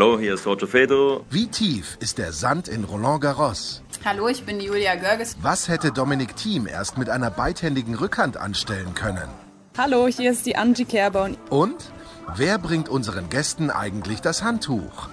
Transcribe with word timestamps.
Hallo, 0.00 0.16
hier 0.16 0.34
ist 0.34 0.46
Roger 0.46 0.68
Federer. 0.68 1.22
Wie 1.28 1.48
tief 1.48 1.98
ist 1.98 2.18
der 2.18 2.32
Sand 2.32 2.68
in 2.68 2.84
Roland 2.84 3.20
Garros? 3.20 3.82
Hallo, 4.04 4.28
ich 4.28 4.44
bin 4.44 4.60
Julia 4.60 4.94
Görges. 4.94 5.36
Was 5.42 5.66
hätte 5.66 5.90
Dominik 5.90 6.36
Thiem 6.36 6.68
erst 6.68 6.98
mit 6.98 7.10
einer 7.10 7.32
beidhändigen 7.32 7.96
Rückhand 7.96 8.36
anstellen 8.36 8.94
können? 8.94 9.28
Hallo, 9.76 10.06
hier 10.06 10.30
ist 10.30 10.46
die 10.46 10.54
Angie 10.54 10.84
Kerber. 10.84 11.30
Und 11.50 11.90
wer 12.36 12.58
bringt 12.58 12.88
unseren 12.88 13.28
Gästen 13.28 13.70
eigentlich 13.70 14.20
das 14.20 14.44
Handtuch? 14.44 15.08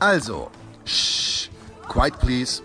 Also, 0.00 0.50
shh, 0.84 1.48
quiet 1.88 2.18
please. 2.18 2.62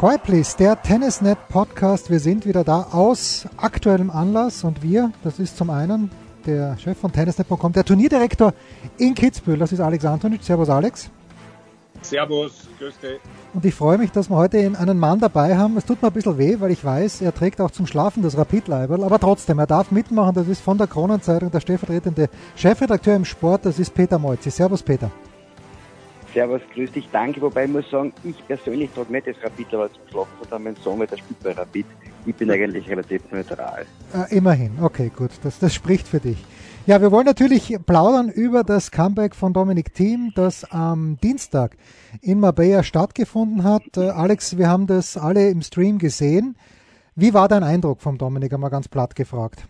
Quiet 0.00 0.24
Please, 0.24 0.56
der 0.56 0.82
Tennisnet 0.82 1.38
Podcast. 1.48 2.10
Wir 2.10 2.18
sind 2.18 2.44
wieder 2.44 2.64
da 2.64 2.88
aus 2.90 3.46
aktuellem 3.56 4.10
Anlass 4.10 4.64
und 4.64 4.82
wir, 4.82 5.12
das 5.22 5.38
ist 5.38 5.56
zum 5.56 5.70
einen 5.70 6.10
der 6.48 6.78
Chef 6.78 6.98
von 6.98 7.12
Tennisnet.com, 7.12 7.72
der 7.72 7.84
Turnierdirektor 7.84 8.54
in 8.96 9.14
Kitzbühel, 9.14 9.58
das 9.58 9.72
ist 9.72 9.80
Alex 9.80 10.04
Antonic. 10.04 10.42
Servus 10.42 10.70
Alex. 10.70 11.10
Servus, 12.00 12.68
grüß 12.78 12.98
dich. 13.00 13.18
Und 13.52 13.64
ich 13.64 13.74
freue 13.74 13.98
mich, 13.98 14.12
dass 14.12 14.30
wir 14.30 14.36
heute 14.36 14.58
einen 14.58 14.98
Mann 14.98 15.18
dabei 15.18 15.56
haben. 15.56 15.76
Es 15.76 15.84
tut 15.84 16.00
mir 16.00 16.08
ein 16.08 16.14
bisschen 16.14 16.38
weh, 16.38 16.56
weil 16.60 16.70
ich 16.70 16.84
weiß, 16.84 17.22
er 17.22 17.34
trägt 17.34 17.60
auch 17.60 17.70
zum 17.70 17.86
Schlafen 17.86 18.22
das 18.22 18.38
Rapid-Leiberl, 18.38 19.04
aber 19.04 19.18
trotzdem, 19.18 19.58
er 19.58 19.66
darf 19.66 19.90
mitmachen. 19.90 20.34
Das 20.34 20.48
ist 20.48 20.60
von 20.60 20.78
der 20.78 20.86
Kronenzeitung 20.86 21.50
der 21.50 21.60
stellvertretende 21.60 22.30
Chefredakteur 22.56 23.16
im 23.16 23.24
Sport, 23.24 23.66
das 23.66 23.78
ist 23.78 23.92
Peter 23.94 24.18
Molzi. 24.18 24.50
Servus 24.50 24.82
Peter. 24.82 25.10
Servus, 26.32 26.62
grüß 26.72 26.92
dich, 26.92 27.08
danke. 27.12 27.42
Wobei 27.42 27.64
ich 27.64 27.70
muss 27.70 27.90
sagen, 27.90 28.12
ich 28.22 28.36
persönlich 28.46 28.90
trage 28.94 29.12
nicht 29.12 29.26
das 29.26 29.36
Rapid, 29.42 29.74
aber 29.74 29.92
zum 29.92 30.02
Schlafen 30.08 30.48
von 30.48 30.62
meinem 30.62 30.76
Sohn, 30.76 30.98
weil 30.98 31.06
der 31.08 31.16
spielt 31.18 31.42
bei 31.42 31.52
Rapid. 31.52 31.86
Ich 32.26 32.34
bin 32.34 32.50
eigentlich 32.50 32.88
relativ 32.88 33.22
neutral. 33.30 33.86
Äh, 34.14 34.36
immerhin, 34.36 34.78
okay, 34.82 35.10
gut, 35.14 35.30
das, 35.42 35.58
das 35.58 35.74
spricht 35.74 36.06
für 36.06 36.20
dich. 36.20 36.38
Ja, 36.86 37.02
wir 37.02 37.12
wollen 37.12 37.26
natürlich 37.26 37.76
plaudern 37.84 38.30
über 38.30 38.64
das 38.64 38.90
Comeback 38.90 39.34
von 39.34 39.52
Dominik 39.52 39.92
Thiem, 39.92 40.32
das 40.34 40.64
am 40.64 41.18
Dienstag 41.22 41.76
in 42.22 42.40
Marbella 42.40 42.82
stattgefunden 42.82 43.62
hat. 43.62 43.82
Äh, 43.96 44.08
Alex, 44.08 44.56
wir 44.56 44.68
haben 44.68 44.86
das 44.86 45.16
alle 45.16 45.50
im 45.50 45.60
Stream 45.62 45.98
gesehen. 45.98 46.56
Wie 47.14 47.34
war 47.34 47.48
dein 47.48 47.62
Eindruck 47.62 48.00
vom 48.00 48.16
Dominik, 48.16 48.52
einmal 48.52 48.70
ganz 48.70 48.88
platt 48.88 49.14
gefragt? 49.14 49.66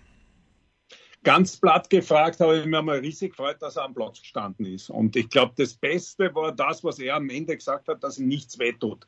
Ganz 1.24 1.56
platt 1.56 1.90
gefragt 1.90 2.40
habe 2.40 2.58
ich 2.58 2.66
mir 2.66 2.82
mal 2.82 2.98
riesig 2.98 3.30
gefreut, 3.30 3.56
dass 3.60 3.76
er 3.76 3.84
am 3.84 3.94
Platz 3.94 4.20
gestanden 4.20 4.66
ist. 4.66 4.88
Und 4.88 5.16
ich 5.16 5.28
glaube, 5.28 5.52
das 5.56 5.74
Beste 5.74 6.34
war 6.34 6.52
das, 6.52 6.84
was 6.84 6.98
er 7.00 7.16
am 7.16 7.28
Ende 7.28 7.56
gesagt 7.56 7.88
hat, 7.88 8.04
dass 8.04 8.18
ihm 8.18 8.28
nichts 8.28 8.58
wehtut. 8.58 9.06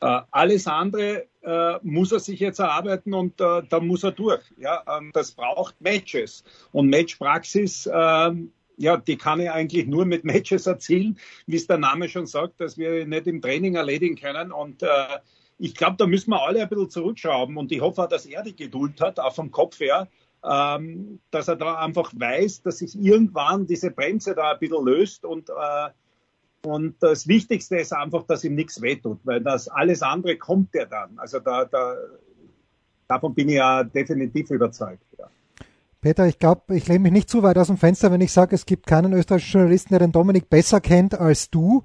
Äh, 0.00 0.20
alles 0.30 0.66
andere 0.66 1.26
äh, 1.42 1.78
muss 1.82 2.12
er 2.12 2.20
sich 2.20 2.40
jetzt 2.40 2.60
erarbeiten 2.60 3.14
und 3.14 3.40
äh, 3.40 3.62
da 3.68 3.80
muss 3.80 4.04
er 4.04 4.12
durch. 4.12 4.42
Ja, 4.56 4.82
ähm, 4.96 5.10
das 5.12 5.32
braucht 5.32 5.80
Matches 5.80 6.44
und 6.72 6.88
Matchpraxis. 6.88 7.88
Ähm, 7.92 8.52
ja, 8.76 8.96
die 8.96 9.16
kann 9.16 9.40
ich 9.40 9.50
eigentlich 9.50 9.86
nur 9.86 10.04
mit 10.04 10.24
Matches 10.24 10.66
erzielen, 10.66 11.18
wie 11.46 11.56
es 11.56 11.66
der 11.66 11.78
Name 11.78 12.08
schon 12.08 12.26
sagt, 12.26 12.60
dass 12.60 12.78
wir 12.78 13.06
nicht 13.06 13.26
im 13.26 13.42
Training 13.42 13.74
erledigen 13.74 14.14
können. 14.14 14.52
Und 14.52 14.82
äh, 14.82 15.18
ich 15.58 15.74
glaube, 15.74 15.96
da 15.98 16.06
müssen 16.06 16.30
wir 16.30 16.40
alle 16.40 16.62
ein 16.62 16.68
bisschen 16.68 16.90
zurückschrauben. 16.90 17.56
Und 17.56 17.72
ich 17.72 17.80
hoffe 17.80 18.04
auch, 18.04 18.08
dass 18.08 18.24
er 18.24 18.44
die 18.44 18.54
Geduld 18.54 19.00
hat, 19.00 19.18
auch 19.18 19.34
vom 19.34 19.50
Kopf 19.50 19.80
her, 19.80 20.08
ähm, 20.44 21.18
dass 21.32 21.48
er 21.48 21.56
da 21.56 21.78
einfach 21.78 22.12
weiß, 22.14 22.62
dass 22.62 22.78
sich 22.78 22.94
irgendwann 22.94 23.66
diese 23.66 23.90
Bremse 23.90 24.36
da 24.36 24.52
ein 24.52 24.58
bisschen 24.60 24.84
löst 24.84 25.24
und 25.24 25.50
äh, 25.50 25.88
und 26.64 26.96
das 27.00 27.28
Wichtigste 27.28 27.76
ist 27.76 27.92
einfach, 27.92 28.24
dass 28.24 28.44
ihm 28.44 28.54
nichts 28.54 28.82
wehtut, 28.82 29.18
weil 29.24 29.40
das 29.40 29.68
alles 29.68 30.02
andere 30.02 30.36
kommt 30.36 30.74
ja 30.74 30.84
dann. 30.86 31.18
Also 31.18 31.38
da, 31.38 31.64
da, 31.64 31.94
davon 33.06 33.34
bin 33.34 33.48
ich 33.48 33.56
ja 33.56 33.84
definitiv 33.84 34.50
überzeugt. 34.50 35.04
Ja. 35.18 35.26
Peter, 36.00 36.26
ich 36.26 36.38
glaube, 36.38 36.76
ich 36.76 36.86
lehne 36.86 37.00
mich 37.00 37.12
nicht 37.12 37.28
zu 37.28 37.42
weit 37.42 37.58
aus 37.58 37.68
dem 37.68 37.76
Fenster, 37.76 38.12
wenn 38.12 38.20
ich 38.20 38.32
sage, 38.32 38.54
es 38.54 38.66
gibt 38.66 38.86
keinen 38.86 39.12
österreichischen 39.12 39.60
Journalisten, 39.60 39.90
der 39.90 39.98
den 40.00 40.12
Dominik 40.12 40.48
besser 40.48 40.80
kennt 40.80 41.18
als 41.18 41.50
du. 41.50 41.82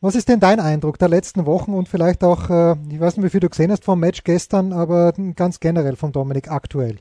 Was 0.00 0.14
ist 0.14 0.28
denn 0.28 0.40
dein 0.40 0.60
Eindruck 0.60 0.98
der 0.98 1.08
letzten 1.08 1.46
Wochen 1.46 1.72
und 1.72 1.88
vielleicht 1.88 2.22
auch, 2.22 2.50
äh, 2.50 2.76
ich 2.90 3.00
weiß 3.00 3.16
nicht, 3.16 3.24
wie 3.24 3.30
viel 3.30 3.40
du 3.40 3.48
gesehen 3.48 3.70
hast 3.70 3.84
vom 3.84 3.98
Match 3.98 4.24
gestern, 4.24 4.72
aber 4.72 5.12
ganz 5.34 5.58
generell 5.58 5.96
vom 5.96 6.12
Dominik 6.12 6.50
aktuell? 6.50 6.96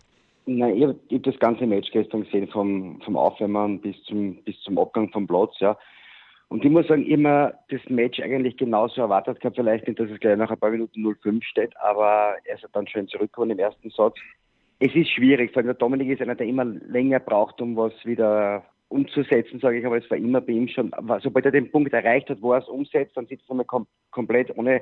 Nein, 0.46 0.78
ich 0.78 0.84
habe 0.84 0.96
hab 1.12 1.24
das 1.24 1.40
ganze 1.40 1.66
Match 1.66 1.92
gestern 1.92 2.24
gesehen, 2.24 2.48
vom, 2.48 3.02
vom 3.04 3.18
Aufwärmen 3.18 3.82
bis 3.82 3.96
zum, 4.04 4.36
bis 4.44 4.60
zum 4.62 4.78
Abgang 4.78 5.10
vom 5.12 5.28
Platz, 5.28 5.56
ja. 5.60 5.78
Und 6.48 6.64
ich 6.64 6.72
muss 6.72 6.88
sagen, 6.88 7.06
immer 7.06 7.54
das 7.70 7.82
Match 7.90 8.20
eigentlich 8.20 8.58
genauso 8.58 9.02
erwartet 9.02 9.40
gehabt. 9.40 9.56
Vielleicht 9.56 9.88
nicht, 9.88 10.00
dass 10.00 10.10
es 10.10 10.20
gleich 10.20 10.38
nach 10.38 10.52
ein 10.52 10.60
paar 10.60 10.70
Minuten 10.70 11.06
0-5 11.06 11.44
steht, 11.44 11.76
aber 11.78 12.36
er 12.46 12.56
ist 12.56 12.68
dann 12.74 12.88
schön 12.88 13.08
zurückgekommen 13.08 13.52
im 13.52 13.60
ersten 13.60 13.90
Satz. 13.90 14.16
Es 14.80 14.94
ist 14.94 15.10
schwierig, 15.10 15.52
vor 15.52 15.62
allem 15.62 15.68
der 15.68 15.76
Dominik 15.76 16.10
ist 16.10 16.22
einer, 16.22 16.36
der 16.36 16.48
immer 16.48 16.66
länger 16.66 17.20
braucht, 17.20 17.62
um 17.62 17.76
was 17.76 17.94
wieder 18.06 18.64
umzusetzen, 18.90 19.60
sage 19.60 19.80
ich, 19.80 19.86
aber 19.86 19.98
es 19.98 20.10
war 20.12 20.18
immer 20.18 20.42
bei 20.42 20.54
ihm 20.54 20.68
schon, 20.68 20.92
sobald 21.22 21.46
er 21.46 21.52
den 21.52 21.72
Punkt 21.72 21.92
erreicht 21.94 22.30
hat, 22.30 22.42
wo 22.42 22.54
er 22.54 22.60
es 22.60 22.68
umsetzt, 22.68 23.18
dann 23.18 23.26
sitzt 23.26 23.50
er 23.50 23.56
mal 23.56 23.64
kom 23.64 23.88
komplett 24.12 24.56
ohne, 24.58 24.82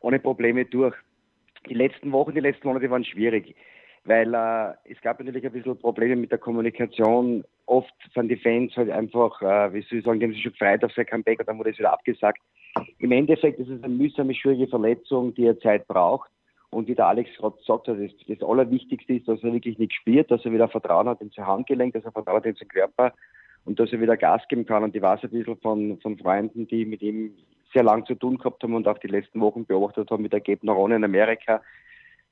ohne 0.00 0.18
Probleme 0.18 0.64
durch. 0.64 0.94
Die 1.68 1.74
letzten 1.74 2.12
Wochen, 2.12 2.34
die 2.34 2.40
letzten 2.40 2.68
Monate 2.68 2.88
waren 2.90 3.04
schwierig 3.04 3.54
weil 4.06 4.32
äh, 4.34 4.92
es 4.92 5.00
gab 5.00 5.18
natürlich 5.18 5.44
ein 5.44 5.52
bisschen 5.52 5.78
Probleme 5.78 6.16
mit 6.16 6.30
der 6.30 6.38
Kommunikation. 6.38 7.44
Oft 7.66 7.92
sind 8.14 8.28
die 8.28 8.36
Fans 8.36 8.76
halt 8.76 8.90
einfach, 8.90 9.42
äh, 9.42 9.72
wie 9.72 9.82
soll 9.82 9.98
ich 9.98 10.04
sagen, 10.04 10.20
die 10.20 10.26
haben 10.26 10.32
sich 10.32 10.42
schon 10.42 10.52
gefreut 10.52 10.84
auf 10.84 10.92
sein 10.92 11.06
Comeback 11.06 11.40
und 11.40 11.48
dann 11.48 11.58
wurde 11.58 11.70
es 11.70 11.78
wieder 11.78 11.92
abgesagt. 11.92 12.40
Im 12.98 13.12
Endeffekt 13.12 13.58
ist 13.58 13.68
es 13.68 13.82
eine 13.82 13.92
mühsame, 13.92 14.34
schwierige 14.34 14.68
Verletzung, 14.68 15.34
die 15.34 15.46
er 15.46 15.58
Zeit 15.60 15.86
braucht. 15.88 16.30
Und 16.70 16.88
wie 16.88 16.94
der 16.94 17.06
Alex 17.06 17.30
gerade 17.36 17.56
gesagt 17.56 17.88
hat, 17.88 17.96
das, 17.98 18.10
das 18.26 18.48
Allerwichtigste 18.48 19.14
ist, 19.14 19.28
dass 19.28 19.42
er 19.42 19.52
wirklich 19.52 19.78
nicht 19.78 19.94
spürt, 19.94 20.30
dass 20.30 20.44
er 20.44 20.52
wieder 20.52 20.68
Vertrauen 20.68 21.08
hat 21.08 21.20
in 21.20 21.30
sein 21.30 21.46
Handgelenk, 21.46 21.94
dass 21.94 22.04
er 22.04 22.12
Vertrauen 22.12 22.38
hat 22.38 22.46
in 22.46 22.54
seinen 22.54 22.68
Körper 22.68 23.12
und 23.64 23.80
dass 23.80 23.92
er 23.92 24.00
wieder 24.00 24.16
Gas 24.16 24.42
geben 24.48 24.66
kann. 24.66 24.82
Und 24.82 24.94
ich 24.94 25.02
weiß 25.02 25.22
ein 25.22 25.30
bisschen 25.30 25.56
von, 25.58 25.98
von 26.00 26.18
Freunden, 26.18 26.66
die 26.66 26.84
mit 26.84 27.02
ihm 27.02 27.32
sehr 27.72 27.82
lang 27.82 28.04
zu 28.06 28.14
tun 28.14 28.38
gehabt 28.38 28.62
haben 28.62 28.74
und 28.74 28.86
auch 28.88 28.98
die 28.98 29.08
letzten 29.08 29.40
Wochen 29.40 29.64
beobachtet 29.64 30.10
haben 30.10 30.22
mit 30.22 30.32
der 30.32 30.42
Narone 30.62 30.96
in 30.96 31.04
Amerika, 31.04 31.62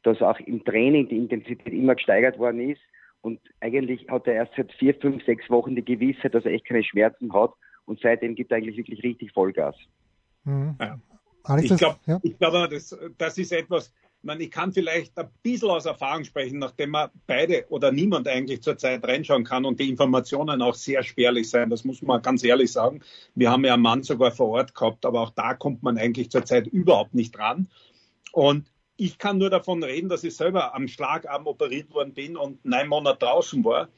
dass 0.05 0.23
auch 0.23 0.39
im 0.41 0.65
Training 0.65 1.09
die 1.09 1.17
Intensität 1.17 1.73
immer 1.73 1.95
gesteigert 1.95 2.39
worden 2.39 2.71
ist. 2.71 2.81
Und 3.21 3.41
eigentlich 3.61 4.07
hat 4.09 4.27
er 4.27 4.35
erst 4.35 4.53
seit 4.57 4.73
vier, 4.75 4.95
fünf, 4.95 5.25
sechs 5.25 5.49
Wochen 5.49 5.75
die 5.75 5.85
Gewissheit, 5.85 6.35
dass 6.35 6.45
er 6.45 6.53
echt 6.53 6.67
keine 6.67 6.85
Schmerzen 6.85 7.33
hat. 7.33 7.53
Und 7.87 8.01
seitdem 8.01 8.35
gibt 8.35 8.51
er 8.51 8.59
eigentlich 8.59 8.77
wirklich 8.77 9.03
richtig 9.03 9.33
Vollgas. 9.33 9.77
Mhm. 10.45 10.77
Ja. 10.81 10.99
Ich 11.61 11.77
glaube, 11.77 11.99
ja? 12.07 12.21
glaub, 12.39 12.71
das, 12.71 12.99
das 13.19 13.37
ist 13.37 13.53
etwas, 13.53 13.93
man, 14.25 14.41
ich 14.41 14.51
kann 14.51 14.73
vielleicht 14.73 15.19
ein 15.19 15.29
bisschen 15.43 15.71
aus 15.71 15.85
Erfahrung 15.87 16.25
sprechen, 16.25 16.59
nachdem 16.59 16.91
man 16.91 17.11
beide 17.27 17.67
oder 17.69 17.93
niemand 17.93 18.27
eigentlich 18.27 18.63
zurzeit 18.63 19.07
reinschauen 19.07 19.45
kann 19.45 19.65
und 19.65 19.79
die 19.79 19.89
Informationen 19.89 20.63
auch 20.63 20.75
sehr 20.75 21.03
spärlich 21.03 21.51
sein. 21.51 21.71
Das 21.71 21.85
muss 21.85 22.03
man 22.03 22.23
ganz 22.23 22.43
ehrlich 22.43 22.73
sagen. 22.73 23.01
Wir 23.35 23.51
haben 23.51 23.65
ja 23.65 23.75
einen 23.75 23.83
Mann 23.83 24.03
sogar 24.03 24.31
vor 24.33 24.49
Ort 24.49 24.75
gehabt, 24.75 25.05
aber 25.05 25.21
auch 25.21 25.31
da 25.31 25.55
kommt 25.55 25.83
man 25.83 25.99
eigentlich 25.99 26.31
zurzeit 26.31 26.67
überhaupt 26.67 27.15
nicht 27.15 27.39
ran. 27.39 27.69
Und 28.33 28.67
ich 28.97 29.19
kann 29.19 29.39
nur 29.39 29.51
davon 29.51 29.83
reden, 29.83 30.09
dass 30.09 30.25
ich 30.25 30.37
selber 30.37 30.75
am 30.75 30.89
Schlagarm 30.89 31.47
operiert 31.47 31.91
worden 31.93 32.15
bin 32.15 32.37
und 32.37 32.65
neun 32.65 32.89
Monate 32.89 33.19
draußen 33.21 33.65
war. 33.65 33.89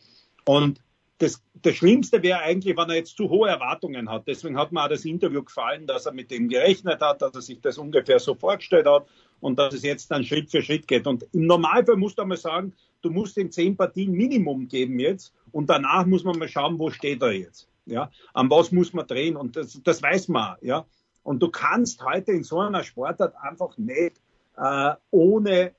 Und 0.46 0.80
das, 1.18 1.42
das 1.62 1.76
Schlimmste 1.76 2.22
wäre 2.22 2.40
eigentlich, 2.40 2.76
wenn 2.76 2.90
er 2.90 2.96
jetzt 2.96 3.16
zu 3.16 3.28
hohe 3.30 3.48
Erwartungen 3.48 4.10
hat. 4.10 4.26
Deswegen 4.26 4.58
hat 4.58 4.72
mir 4.72 4.84
auch 4.84 4.88
das 4.88 5.04
Interview 5.04 5.42
gefallen, 5.42 5.86
dass 5.86 6.06
er 6.06 6.12
mit 6.12 6.30
dem 6.30 6.48
gerechnet 6.48 7.00
hat, 7.00 7.22
dass 7.22 7.34
er 7.34 7.42
sich 7.42 7.60
das 7.60 7.78
ungefähr 7.78 8.18
so 8.18 8.34
vorgestellt 8.34 8.86
hat 8.86 9.06
und 9.40 9.58
dass 9.58 9.74
es 9.74 9.82
jetzt 9.82 10.10
dann 10.10 10.24
Schritt 10.24 10.50
für 10.50 10.62
Schritt 10.62 10.86
geht. 10.86 11.06
Und 11.06 11.26
im 11.32 11.46
Normalfall 11.46 11.96
musst 11.96 12.18
du 12.18 12.22
einmal 12.22 12.36
sagen, 12.36 12.74
du 13.02 13.10
musst 13.10 13.36
ihm 13.38 13.50
zehn 13.50 13.76
Partien 13.76 14.12
Minimum 14.12 14.68
geben 14.68 14.98
jetzt 14.98 15.32
und 15.52 15.70
danach 15.70 16.04
muss 16.06 16.24
man 16.24 16.38
mal 16.38 16.48
schauen, 16.48 16.78
wo 16.78 16.90
steht 16.90 17.22
er 17.22 17.32
jetzt. 17.32 17.68
Ja, 17.86 18.10
an 18.34 18.50
was 18.50 18.72
muss 18.72 18.92
man 18.92 19.06
drehen 19.06 19.36
und 19.36 19.56
das, 19.56 19.80
das 19.84 20.02
weiß 20.02 20.28
man. 20.28 20.56
Ja, 20.60 20.86
und 21.22 21.40
du 21.42 21.48
kannst 21.48 22.04
heute 22.04 22.32
in 22.32 22.42
so 22.42 22.58
einer 22.58 22.82
Sportart 22.82 23.34
einfach 23.40 23.78
nicht 23.78 24.20
äh, 24.56 24.94
ohne 25.10 25.72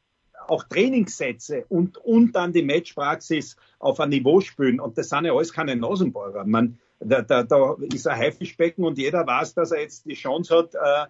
auch 0.47 0.63
Trainingssätze 0.63 1.65
und, 1.69 1.97
und 1.97 2.33
dann 2.33 2.53
die 2.53 2.63
Matchpraxis 2.63 3.57
auf 3.79 3.99
ein 3.99 4.09
Niveau 4.09 4.39
spielen. 4.39 4.79
Und 4.79 4.97
das 4.97 5.09
sind 5.09 5.25
ja 5.25 5.33
alles 5.33 5.51
keine 5.51 5.75
Nasenbohrer. 5.75 6.45
Man, 6.45 6.79
da, 6.99 7.21
da, 7.21 7.43
da 7.43 7.75
ist 7.91 8.07
ein 8.07 8.17
Haifischbecken 8.17 8.85
und 8.85 8.97
jeder 8.97 9.25
weiß, 9.25 9.53
dass 9.55 9.71
er 9.71 9.81
jetzt 9.81 10.05
die 10.05 10.13
Chance 10.13 10.55
hat, 10.55 10.75
äh, 10.75 11.07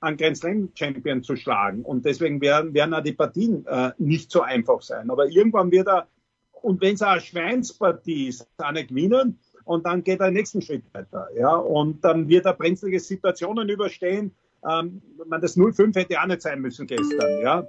einen 0.00 0.16
Grand 0.16 0.36
Slam 0.36 0.68
Champion 0.74 1.22
zu 1.22 1.36
schlagen. 1.36 1.82
Und 1.82 2.04
deswegen 2.04 2.40
werden, 2.40 2.74
werden 2.74 2.94
auch 2.94 3.02
die 3.02 3.12
Partien 3.12 3.64
äh, 3.66 3.92
nicht 3.98 4.30
so 4.30 4.42
einfach 4.42 4.82
sein. 4.82 5.10
Aber 5.10 5.26
irgendwann 5.28 5.70
wird 5.70 5.88
er, 5.88 6.08
und 6.52 6.80
wenn 6.80 6.94
es 6.94 7.02
eine 7.02 7.20
Schweinspartie 7.20 8.28
ist, 8.28 8.46
eine 8.58 8.84
gewinnen 8.84 9.38
und 9.64 9.86
dann 9.86 10.02
geht 10.02 10.20
er 10.20 10.26
den 10.26 10.34
nächsten 10.34 10.60
Schritt 10.60 10.82
weiter. 10.92 11.28
Ja, 11.36 11.54
und 11.56 12.04
dann 12.04 12.28
wird 12.28 12.44
er 12.44 12.54
brenzlige 12.54 13.00
Situationen 13.00 13.68
überstehen 13.68 14.32
Ähm, 14.68 15.02
man, 15.26 15.40
das 15.40 15.56
0-5 15.56 15.94
hätte 15.96 16.20
auch 16.20 16.26
nicht 16.26 16.42
sein 16.42 16.60
müssen 16.60 16.86
gestern, 16.86 17.40
ja. 17.42 17.66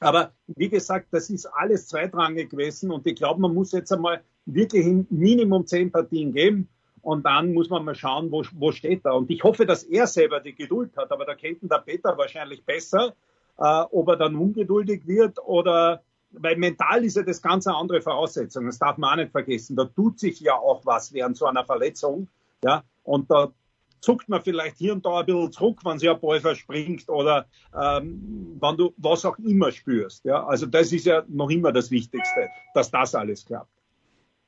Aber 0.00 0.32
wie 0.48 0.68
gesagt, 0.68 1.08
das 1.10 1.30
ist 1.30 1.46
alles 1.46 1.88
zweitrangig 1.88 2.50
gewesen 2.50 2.90
und 2.90 3.06
ich 3.06 3.16
glaube, 3.16 3.40
man 3.40 3.54
muss 3.54 3.72
jetzt 3.72 3.92
einmal 3.92 4.20
wirklich 4.44 4.86
ein 4.86 5.06
Minimum 5.10 5.66
zehn 5.66 5.90
Partien 5.90 6.32
geben 6.32 6.68
und 7.02 7.24
dann 7.24 7.54
muss 7.54 7.70
man 7.70 7.84
mal 7.84 7.94
schauen, 7.94 8.30
wo, 8.30 8.44
wo 8.54 8.72
steht 8.72 9.04
er. 9.04 9.14
Und 9.14 9.30
ich 9.30 9.42
hoffe, 9.42 9.64
dass 9.64 9.84
er 9.84 10.06
selber 10.06 10.40
die 10.40 10.54
Geduld 10.54 10.96
hat, 10.96 11.10
aber 11.10 11.24
da 11.24 11.34
kennt 11.34 11.62
der 11.62 11.78
Peter 11.78 12.16
wahrscheinlich 12.18 12.64
besser, 12.64 13.14
äh, 13.58 13.62
ob 13.90 14.08
er 14.08 14.16
dann 14.16 14.36
ungeduldig 14.36 15.06
wird 15.06 15.38
oder 15.38 16.02
weil 16.32 16.56
mental 16.56 17.04
ist 17.04 17.16
ja 17.16 17.22
das 17.22 17.40
ganz 17.40 17.66
eine 17.66 17.76
andere 17.76 18.02
Voraussetzung. 18.02 18.66
Das 18.66 18.78
darf 18.78 18.98
man 18.98 19.12
auch 19.12 19.16
nicht 19.16 19.32
vergessen. 19.32 19.76
Da 19.76 19.84
tut 19.84 20.18
sich 20.18 20.40
ja 20.40 20.54
auch 20.54 20.84
was 20.84 21.12
während 21.12 21.36
so 21.36 21.46
einer 21.46 21.64
Verletzung. 21.64 22.28
Ja, 22.64 22.82
und 23.04 23.30
da 23.30 23.52
zuckt 24.00 24.28
man 24.28 24.42
vielleicht 24.42 24.76
hier 24.76 24.92
und 24.92 25.04
da 25.04 25.20
ein 25.20 25.26
bisschen 25.26 25.52
zurück, 25.52 25.80
wenn 25.84 25.98
sich 25.98 26.08
ein 26.08 26.20
Ball 26.20 26.40
verspringt 26.40 27.08
oder 27.08 27.46
ähm, 27.74 28.56
wenn 28.60 28.76
du 28.76 28.92
was 28.96 29.24
auch 29.24 29.38
immer 29.38 29.72
spürst. 29.72 30.24
Ja, 30.24 30.44
also 30.46 30.66
das 30.66 30.92
ist 30.92 31.06
ja 31.06 31.24
noch 31.28 31.50
immer 31.50 31.72
das 31.72 31.90
Wichtigste, 31.90 32.48
dass 32.74 32.90
das 32.90 33.14
alles 33.14 33.44
klappt. 33.44 33.70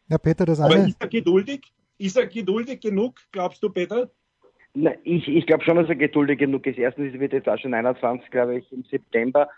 Ja, 0.09 0.19
Peter, 0.19 0.47
das 0.47 0.61
eine. 0.61 0.75
Aber 0.75 0.89
ist 0.89 0.97
er 1.01 1.09
geduldig? 1.09 1.63
Ist 1.99 2.17
er 2.17 2.27
geduldig 2.27 2.81
genug, 2.81 3.17
glaubst 3.33 3.63
du, 3.63 3.71
Peter? 3.71 4.11
Na, 4.75 4.93
ich 5.03 5.27
ich 5.27 5.47
glaube 5.47 5.65
schon, 5.65 5.77
dass 5.77 5.89
er 5.89 5.97
geduldig 5.97 6.39
genug 6.39 6.67
ist. 6.67 6.79
Erstens 6.79 7.13
wird 7.19 7.33
jetzt 7.33 7.49
auch 7.49 7.59
schon 7.59 7.75
21, 7.75 8.31
glaube 8.31 8.59
ich, 8.59 8.73
im 8.73 8.85
September. 8.85 9.49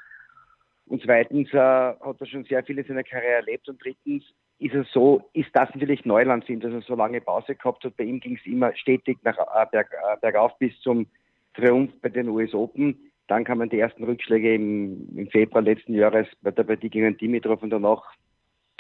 Und 0.86 1.02
zweitens 1.04 1.52
äh, 1.52 1.58
hat 1.58 2.20
er 2.20 2.26
schon 2.26 2.44
sehr 2.44 2.64
viel 2.64 2.78
in 2.78 2.86
seiner 2.86 3.04
Karriere 3.04 3.34
erlebt. 3.34 3.68
Und 3.68 3.82
drittens 3.82 4.24
ist 4.60 4.74
es 4.74 4.86
so, 4.92 5.22
ist 5.32 5.50
das 5.54 5.70
natürlich 5.74 6.04
Neuland 6.04 6.44
sind, 6.44 6.62
dass 6.62 6.72
er 6.72 6.82
so 6.82 6.94
lange 6.94 7.20
Pause 7.20 7.54
gehabt 7.54 7.82
hat. 7.82 7.96
Bei 7.96 8.04
ihm 8.04 8.20
ging 8.20 8.36
es 8.36 8.46
immer 8.46 8.74
stetig 8.76 9.18
nach, 9.22 9.38
äh, 9.38 9.66
berg, 9.70 9.90
äh, 9.92 10.16
bergauf 10.20 10.56
bis 10.58 10.78
zum 10.80 11.06
Triumph 11.54 11.90
bei 12.02 12.10
den 12.10 12.28
US 12.28 12.54
Open. 12.54 12.96
Dann 13.26 13.44
kamen 13.44 13.70
die 13.70 13.78
ersten 13.80 14.04
Rückschläge 14.04 14.54
im, 14.54 15.08
im 15.16 15.28
Februar 15.28 15.62
letzten 15.62 15.94
Jahres 15.94 16.28
bei 16.42 16.50
der 16.50 16.64
Partie 16.64 16.90
gegen 16.90 17.16
Dimitrov 17.16 17.62
und 17.62 17.70
danach 17.70 18.04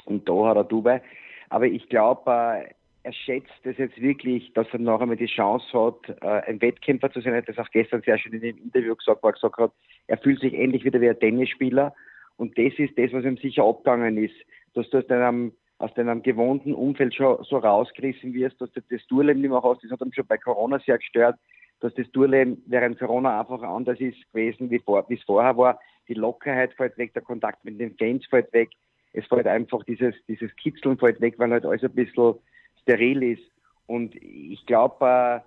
und 0.04 0.28
da 0.28 0.48
hat 0.48 0.56
er 0.56 0.64
Dubai. 0.64 1.02
Aber 1.48 1.66
ich 1.66 1.88
glaube, 1.88 2.30
äh, 2.30 2.74
er 3.02 3.12
schätzt 3.14 3.48
es 3.64 3.78
jetzt 3.78 4.00
wirklich, 4.00 4.52
dass 4.52 4.66
er 4.72 4.80
noch 4.80 5.00
einmal 5.00 5.16
die 5.16 5.26
Chance 5.26 5.66
hat, 5.72 6.22
äh, 6.22 6.50
ein 6.50 6.60
Wettkämpfer 6.60 7.10
zu 7.10 7.22
sein. 7.22 7.32
Er 7.32 7.38
hat 7.38 7.48
das 7.48 7.58
auch 7.58 7.70
gestern 7.70 8.02
sehr 8.02 8.18
schön 8.18 8.34
in 8.34 8.42
dem 8.42 8.58
Interview 8.58 8.94
gesagt, 8.94 9.22
wo 9.22 9.28
er 9.28 9.32
gesagt 9.32 9.56
hat, 9.56 9.72
er 10.08 10.18
fühlt 10.18 10.40
sich 10.40 10.52
endlich 10.52 10.84
wieder 10.84 11.00
wie 11.00 11.08
ein 11.08 11.18
Tennisspieler. 11.18 11.94
Und 12.36 12.58
das 12.58 12.74
ist 12.78 12.98
das, 12.98 13.12
was 13.12 13.24
ihm 13.24 13.38
sicher 13.38 13.64
abgegangen 13.64 14.18
ist, 14.18 14.34
dass 14.74 14.88
du 14.90 14.98
aus 14.98 15.06
deinem, 15.06 15.52
aus 15.80 15.92
deinem 15.94 16.22
gewohnten 16.22 16.74
Umfeld 16.74 17.14
schon 17.14 17.42
so 17.44 17.56
rausgerissen 17.56 18.34
wirst, 18.34 18.60
dass 18.60 18.70
du 18.72 18.82
das 18.90 19.04
Tourleben 19.06 19.40
nicht 19.40 19.50
mehr 19.50 19.62
hast. 19.62 19.82
Das 19.82 19.90
hat 19.90 20.02
ihm 20.02 20.12
schon 20.12 20.26
bei 20.26 20.36
Corona 20.36 20.78
sehr 20.80 20.98
gestört, 20.98 21.36
dass 21.80 21.94
das 21.94 22.10
Tourleben 22.12 22.62
während 22.66 22.98
Corona 22.98 23.40
einfach 23.40 23.62
anders 23.62 23.98
ist 23.98 24.18
gewesen, 24.30 24.70
wie, 24.70 24.78
vor, 24.78 25.06
es 25.08 25.22
vorher 25.22 25.56
war. 25.56 25.80
Die 26.06 26.14
Lockerheit 26.14 26.74
fällt 26.74 26.98
weg, 26.98 27.14
der 27.14 27.22
Kontakt 27.22 27.64
mit 27.64 27.80
den 27.80 27.96
Fans 27.96 28.26
fällt 28.26 28.52
weg. 28.52 28.68
Es 29.14 29.26
fällt 29.26 29.46
einfach 29.46 29.82
dieses, 29.84 30.14
dieses 30.28 30.54
Kitzeln 30.56 30.98
fällt 30.98 31.20
weg, 31.22 31.38
weil 31.38 31.50
halt 31.50 31.64
alles 31.64 31.82
ein 31.82 31.94
bisschen 31.94 32.34
steril 32.82 33.22
ist. 33.22 33.50
Und 33.86 34.14
ich 34.16 34.64
glaube, 34.66 35.04
äh, 35.06 35.40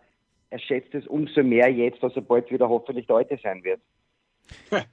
er 0.49 0.59
schätzt 0.59 0.95
es 0.95 1.05
umso 1.05 1.43
mehr 1.43 1.71
jetzt, 1.71 2.01
dass 2.01 2.15
er 2.15 2.23
bald 2.23 2.49
wieder 2.51 2.67
hoffentlich 2.67 3.05
Deutsche 3.05 3.39
sein 3.41 3.63
wird. 3.63 3.81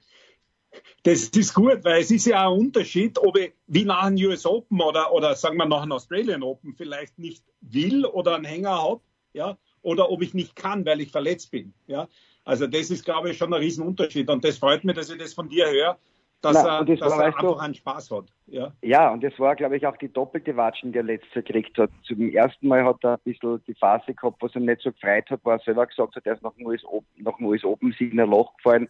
Das 1.03 1.23
ist 1.29 1.53
gut, 1.53 1.83
weil 1.83 2.01
es 2.01 2.11
ist 2.11 2.25
ja 2.25 2.47
ein 2.47 2.57
Unterschied, 2.57 3.17
ob 3.17 3.37
ich 3.37 3.53
wie 3.67 3.85
nach 3.85 4.03
einem 4.03 4.23
US 4.25 4.45
Open 4.45 4.79
oder, 4.81 5.11
oder 5.11 5.35
sagen 5.35 5.57
wir 5.57 5.65
nach 5.65 5.81
einem 5.81 5.93
Australian 5.93 6.43
Open 6.43 6.73
vielleicht 6.75 7.17
nicht 7.17 7.43
will 7.61 8.05
oder 8.05 8.35
einen 8.35 8.45
Hänger 8.45 8.81
habe, 8.81 9.01
ja, 9.33 9.57
oder 9.81 10.11
ob 10.11 10.21
ich 10.21 10.33
nicht 10.33 10.55
kann, 10.55 10.85
weil 10.85 11.01
ich 11.01 11.11
verletzt 11.11 11.51
bin, 11.51 11.73
ja. 11.87 12.07
Also 12.43 12.67
das 12.67 12.89
ist, 12.89 13.05
glaube 13.05 13.31
ich, 13.31 13.37
schon 13.37 13.53
ein 13.53 13.59
Riesenunterschied 13.61 14.29
und 14.29 14.43
das 14.43 14.57
freut 14.57 14.83
mich, 14.83 14.95
dass 14.95 15.09
ich 15.09 15.17
das 15.17 15.33
von 15.33 15.49
dir 15.49 15.69
höre, 15.69 15.97
dass 16.41 16.55
Nein, 16.55 16.87
er, 16.87 16.95
dass 16.95 17.13
er 17.13 17.25
einfach 17.25 17.39
du, 17.39 17.55
einen 17.55 17.75
Spaß 17.75 18.11
hat. 18.11 18.25
Ja. 18.47 18.73
ja, 18.81 19.13
und 19.13 19.23
das 19.23 19.37
war, 19.37 19.55
glaube 19.55 19.77
ich, 19.77 19.85
auch 19.85 19.97
die 19.97 20.11
doppelte 20.11 20.57
Watschen, 20.57 20.91
die 20.91 20.97
er 20.97 21.03
letztes 21.03 21.33
Jahr 21.35 21.43
gekriegt 21.43 21.77
hat. 21.77 21.91
Zum 22.03 22.29
ersten 22.29 22.67
Mal 22.67 22.83
hat 22.83 23.03
er 23.03 23.13
ein 23.13 23.19
bisschen 23.23 23.63
die 23.67 23.75
Phase 23.75 24.13
gehabt, 24.13 24.41
was 24.41 24.55
er 24.55 24.61
nicht 24.61 24.81
so 24.81 24.91
gefreut 24.91 25.29
hat, 25.29 25.39
wo 25.43 25.51
er 25.51 25.59
selber 25.59 25.85
gesagt 25.85 26.15
hat, 26.15 26.25
er 26.25 26.33
ist 26.33 26.41
nach 26.41 26.53
dem 26.55 26.65
US, 26.65 26.81
nach 27.17 27.37
dem 27.37 27.45
US 27.45 27.63
Open 27.63 27.95
Sieg 27.97 28.11
in 28.11 28.19
ein 28.19 28.29
Loch 28.29 28.55
gefallen. 28.57 28.89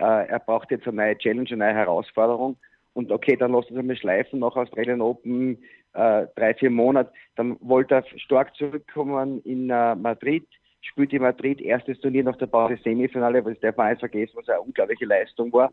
Äh, 0.00 0.28
er 0.28 0.38
braucht 0.38 0.70
jetzt 0.70 0.86
eine 0.86 0.96
neue 0.96 1.18
Challenge, 1.18 1.48
eine 1.50 1.58
neue 1.58 1.74
Herausforderung. 1.74 2.56
Und 2.94 3.12
okay, 3.12 3.36
dann 3.36 3.52
lasst 3.52 3.70
es 3.70 3.76
einmal 3.76 3.96
schleifen 3.96 4.40
nach 4.40 4.56
Australian 4.56 5.00
Open, 5.00 5.58
äh, 5.92 6.26
drei, 6.34 6.54
vier 6.54 6.70
Monate. 6.70 7.12
Dann 7.36 7.56
wollte 7.60 7.96
er 7.96 8.04
stark 8.18 8.54
zurückkommen 8.56 9.40
in 9.42 9.70
äh, 9.70 9.94
Madrid, 9.94 10.46
spielt 10.80 11.12
in 11.12 11.22
Madrid, 11.22 11.60
erstes 11.60 12.00
Turnier 12.00 12.24
nach 12.24 12.36
der 12.36 12.46
Pause 12.46 12.78
Semifinale, 12.82 13.44
was 13.44 13.60
darf 13.60 13.76
man 13.76 13.88
eins 13.88 14.00
vergessen, 14.00 14.36
was 14.36 14.48
eine 14.48 14.62
unglaubliche 14.62 15.04
Leistung 15.04 15.52
war. 15.52 15.72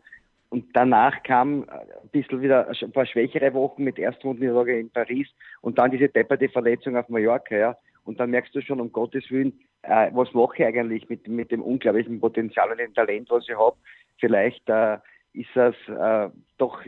Und 0.50 0.64
danach 0.74 1.22
kam 1.24 1.66
ein 1.68 2.08
bisschen 2.10 2.40
wieder 2.40 2.68
ein 2.68 2.92
paar 2.92 3.06
schwächere 3.06 3.52
Wochen 3.54 3.84
mit 3.84 3.98
Erstrundenniederlage 3.98 4.78
in 4.78 4.90
Paris 4.90 5.28
und 5.60 5.78
dann 5.78 5.90
diese 5.90 6.08
depperte 6.08 6.48
Verletzung 6.48 6.96
auf 6.96 7.08
Mallorca, 7.08 7.56
ja. 7.56 7.76
Und 8.04 8.18
dann 8.18 8.30
merkst 8.30 8.54
du 8.54 8.62
schon, 8.62 8.80
um 8.80 8.90
Gottes 8.90 9.30
Willen, 9.30 9.60
äh, 9.82 10.10
was 10.12 10.32
mache 10.32 10.54
ich 10.58 10.64
eigentlich 10.64 11.08
mit, 11.10 11.28
mit 11.28 11.50
dem 11.50 11.60
unglaublichen 11.60 12.20
Potenzial 12.20 12.70
und 12.70 12.78
dem 12.78 12.94
Talent, 12.94 13.28
was 13.28 13.46
ich 13.46 13.58
habe. 13.58 13.76
Vielleicht 14.18 14.68
äh, 14.68 14.98
ist 15.32 15.50
das 15.54 15.74
äh, 15.88 16.30
doch 16.56 16.80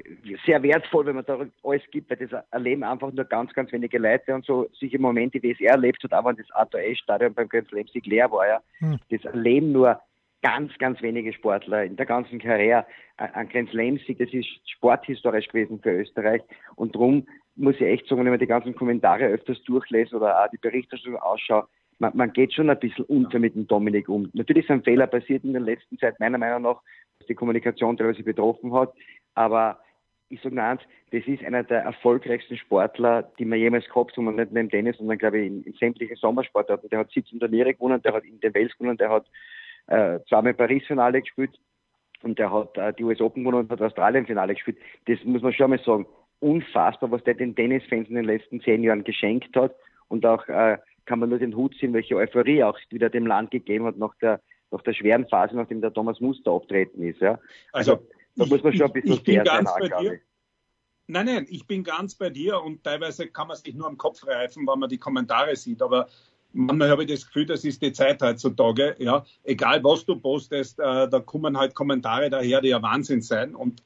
sehr 0.45 0.63
wertvoll, 0.63 1.07
wenn 1.07 1.17
man 1.17 1.25
da 1.25 1.39
alles 1.63 1.83
gibt, 1.91 2.11
weil 2.11 2.27
das 2.27 2.45
erleben 2.51 2.83
einfach 2.83 3.13
nur 3.13 3.25
ganz, 3.25 3.53
ganz 3.53 3.71
wenige 3.73 3.99
Leute 3.99 4.35
und 4.35 4.45
so 4.45 4.69
solche 4.73 4.99
Momente, 4.99 5.43
wie 5.43 5.53
es 5.53 5.61
er 5.61 5.73
erlebt 5.73 6.03
hat, 6.03 6.13
auch 6.13 6.25
wenn 6.25 6.37
das 6.37 6.51
Arthur 6.53 6.81
Ashe 6.81 7.03
Stadion 7.03 7.35
beim 7.35 7.49
Grand 7.49 7.69
Slam 7.69 7.87
Sieg 7.89 8.07
leer 8.07 8.31
war, 8.31 8.47
ja. 8.47 8.61
Hm. 8.79 8.99
Das 9.11 9.25
erleben 9.25 9.73
nur 9.73 10.01
ganz, 10.43 10.77
ganz 10.79 11.01
wenige 11.03 11.33
Sportler 11.33 11.85
in 11.85 11.97
der 11.97 12.07
ganzen 12.07 12.39
Karriere. 12.39 12.87
Ein 13.17 13.49
Grand 13.49 13.71
Slam-Sieg, 13.71 14.19
das 14.19 14.33
ist 14.33 14.49
sporthistorisch 14.69 15.49
gewesen 15.49 15.81
für 15.83 15.91
Österreich. 15.91 16.43
Und 16.77 16.95
darum 16.95 17.27
muss 17.57 17.75
ich 17.77 17.83
echt 17.83 18.07
sagen, 18.09 18.25
wenn 18.25 18.31
man 18.31 18.41
die 18.41 18.47
ganzen 18.47 18.75
Kommentare 18.75 19.27
öfters 19.27 19.63
durchlese 19.65 20.17
oder 20.17 20.43
auch 20.43 20.49
die 20.51 20.59
Berichterstattung 20.59 21.21
ausschaue, 21.21 21.67
man, 21.99 22.17
man 22.17 22.33
geht 22.33 22.55
schon 22.55 22.71
ein 22.71 22.79
bisschen 22.79 23.05
unter 23.05 23.39
mit 23.39 23.55
dem 23.55 23.67
Dominik 23.67 24.09
um. 24.09 24.31
Natürlich 24.33 24.67
sind 24.67 24.85
Fehler 24.85 25.07
passiert 25.07 25.45
in 25.45 25.53
der 25.53 25.61
letzten 25.61 25.99
Zeit, 25.99 26.19
meiner 26.19 26.39
Meinung 26.39 26.63
nach, 26.63 26.81
die 27.29 27.35
Kommunikation 27.35 27.97
teilweise 27.97 28.23
betroffen 28.23 28.73
hat. 28.73 28.93
Aber 29.35 29.79
ich 30.29 30.41
sage 30.43 30.63
eins, 30.63 30.81
das 31.13 31.27
ist 31.27 31.45
einer 31.45 31.65
der 31.65 31.83
erfolgreichsten 31.83 32.57
Sportler, 32.57 33.31
die 33.39 33.45
man 33.45 33.59
jemals 33.59 33.87
gehabt 33.89 34.17
und 34.17 34.37
nicht 34.37 34.53
nur 34.53 34.61
im 34.61 34.71
Tennis, 34.71 34.97
sondern 34.97 35.19
glaube 35.19 35.41
ich 35.41 35.47
in, 35.47 35.63
in 35.65 35.73
sämtlichen 35.75 36.17
Sommersportarten. 36.17 36.89
Der 36.89 37.01
hat 37.01 37.11
17 37.11 37.41
Turniere 37.41 37.75
gewonnen, 37.75 38.01
der 38.03 38.15
hat 38.15 38.25
in 38.25 38.41
den 38.41 38.55
Wales 38.55 38.77
gewonnen, 38.79 38.97
der 38.97 39.11
hat 39.11 39.27
äh, 39.89 40.21
zweimal 40.29 40.55
Paris-Finale 40.55 41.21
gespielt 41.21 41.59
und 42.23 42.39
der 42.39 42.53
hat 42.53 42.79
äh, 42.79 42.93
die 42.93 43.05
US 43.05 43.21
Open 43.21 43.43
gewonnen 43.43 43.65
und 43.65 43.71
hat 43.71 43.83
Australien-Finale 43.83 44.55
gespielt. 44.55 44.79
Das 45.07 45.19
muss 45.25 45.43
man 45.43 45.53
schon 45.53 45.71
mal 45.71 45.81
sagen. 45.81 46.07
Unfassbar, 46.43 47.11
was 47.11 47.23
der 47.25 47.35
den 47.35 47.55
Tennisfans 47.55 48.09
in 48.09 48.15
den 48.15 48.25
letzten 48.25 48.63
zehn 48.63 48.83
Jahren 48.83 49.05
geschenkt 49.05 49.55
hat. 49.57 49.75
Und 50.09 50.25
auch 50.25 50.49
äh, 50.49 50.79
kann 51.05 51.19
man 51.19 51.29
nur 51.29 51.39
den 51.39 51.55
Hut 51.55 51.75
ziehen, 51.75 51.93
welche 51.93 52.17
Euphorie 52.17 52.63
auch 52.65 52.79
wieder 52.89 53.11
dem 53.11 53.27
Land 53.27 53.51
gegeben 53.51 53.85
hat 53.85 53.99
nach 53.99 54.15
der, 54.23 54.41
nach 54.71 54.83
der 54.83 54.93
schweren 54.93 55.27
Phase, 55.29 55.57
nachdem 55.57 55.81
der 55.81 55.93
Thomas 55.93 56.21
Muster 56.21 56.51
auftreten 56.51 57.03
ist. 57.03 57.21
Ja. 57.21 57.39
Also, 57.73 57.93
also 57.93 58.07
da 58.37 58.47
muss 58.47 58.63
man 58.63 58.73
schon 58.73 58.87
ein 58.87 58.93
bisschen 58.93 59.25
fair 59.25 59.45
sein, 59.45 59.89
glaube 59.89 60.15
ich. 60.15 60.21
Nein, 61.07 61.27
nein, 61.27 61.47
ich 61.51 61.67
bin 61.67 61.83
ganz 61.83 62.15
bei 62.15 62.31
dir 62.31 62.63
und 62.63 62.85
teilweise 62.85 63.27
kann 63.27 63.49
man 63.49 63.57
sich 63.57 63.75
nur 63.75 63.89
am 63.89 63.99
Kopf 63.99 64.25
reifen, 64.27 64.65
wenn 64.69 64.79
man 64.79 64.89
die 64.89 64.99
Kommentare 64.99 65.57
sieht. 65.57 65.83
Aber 65.83 66.07
manchmal 66.53 66.89
habe 66.89 67.03
ich 67.03 67.11
das 67.11 67.27
Gefühl, 67.27 67.47
das 67.47 67.65
ist 67.65 67.83
die 67.83 67.93
Zeit 67.93 68.23
heutzutage. 68.23 68.95
Ja, 68.99 69.25
egal 69.43 69.83
was 69.83 70.05
du 70.05 70.15
postest, 70.15 70.79
äh, 70.79 71.09
da 71.09 71.19
kommen 71.19 71.59
halt 71.59 71.75
Kommentare 71.75 72.31
daher, 72.31 72.61
die 72.61 72.69
ja 72.69 72.81
Wahnsinn 72.81 73.23
sein 73.23 73.57
und 73.57 73.83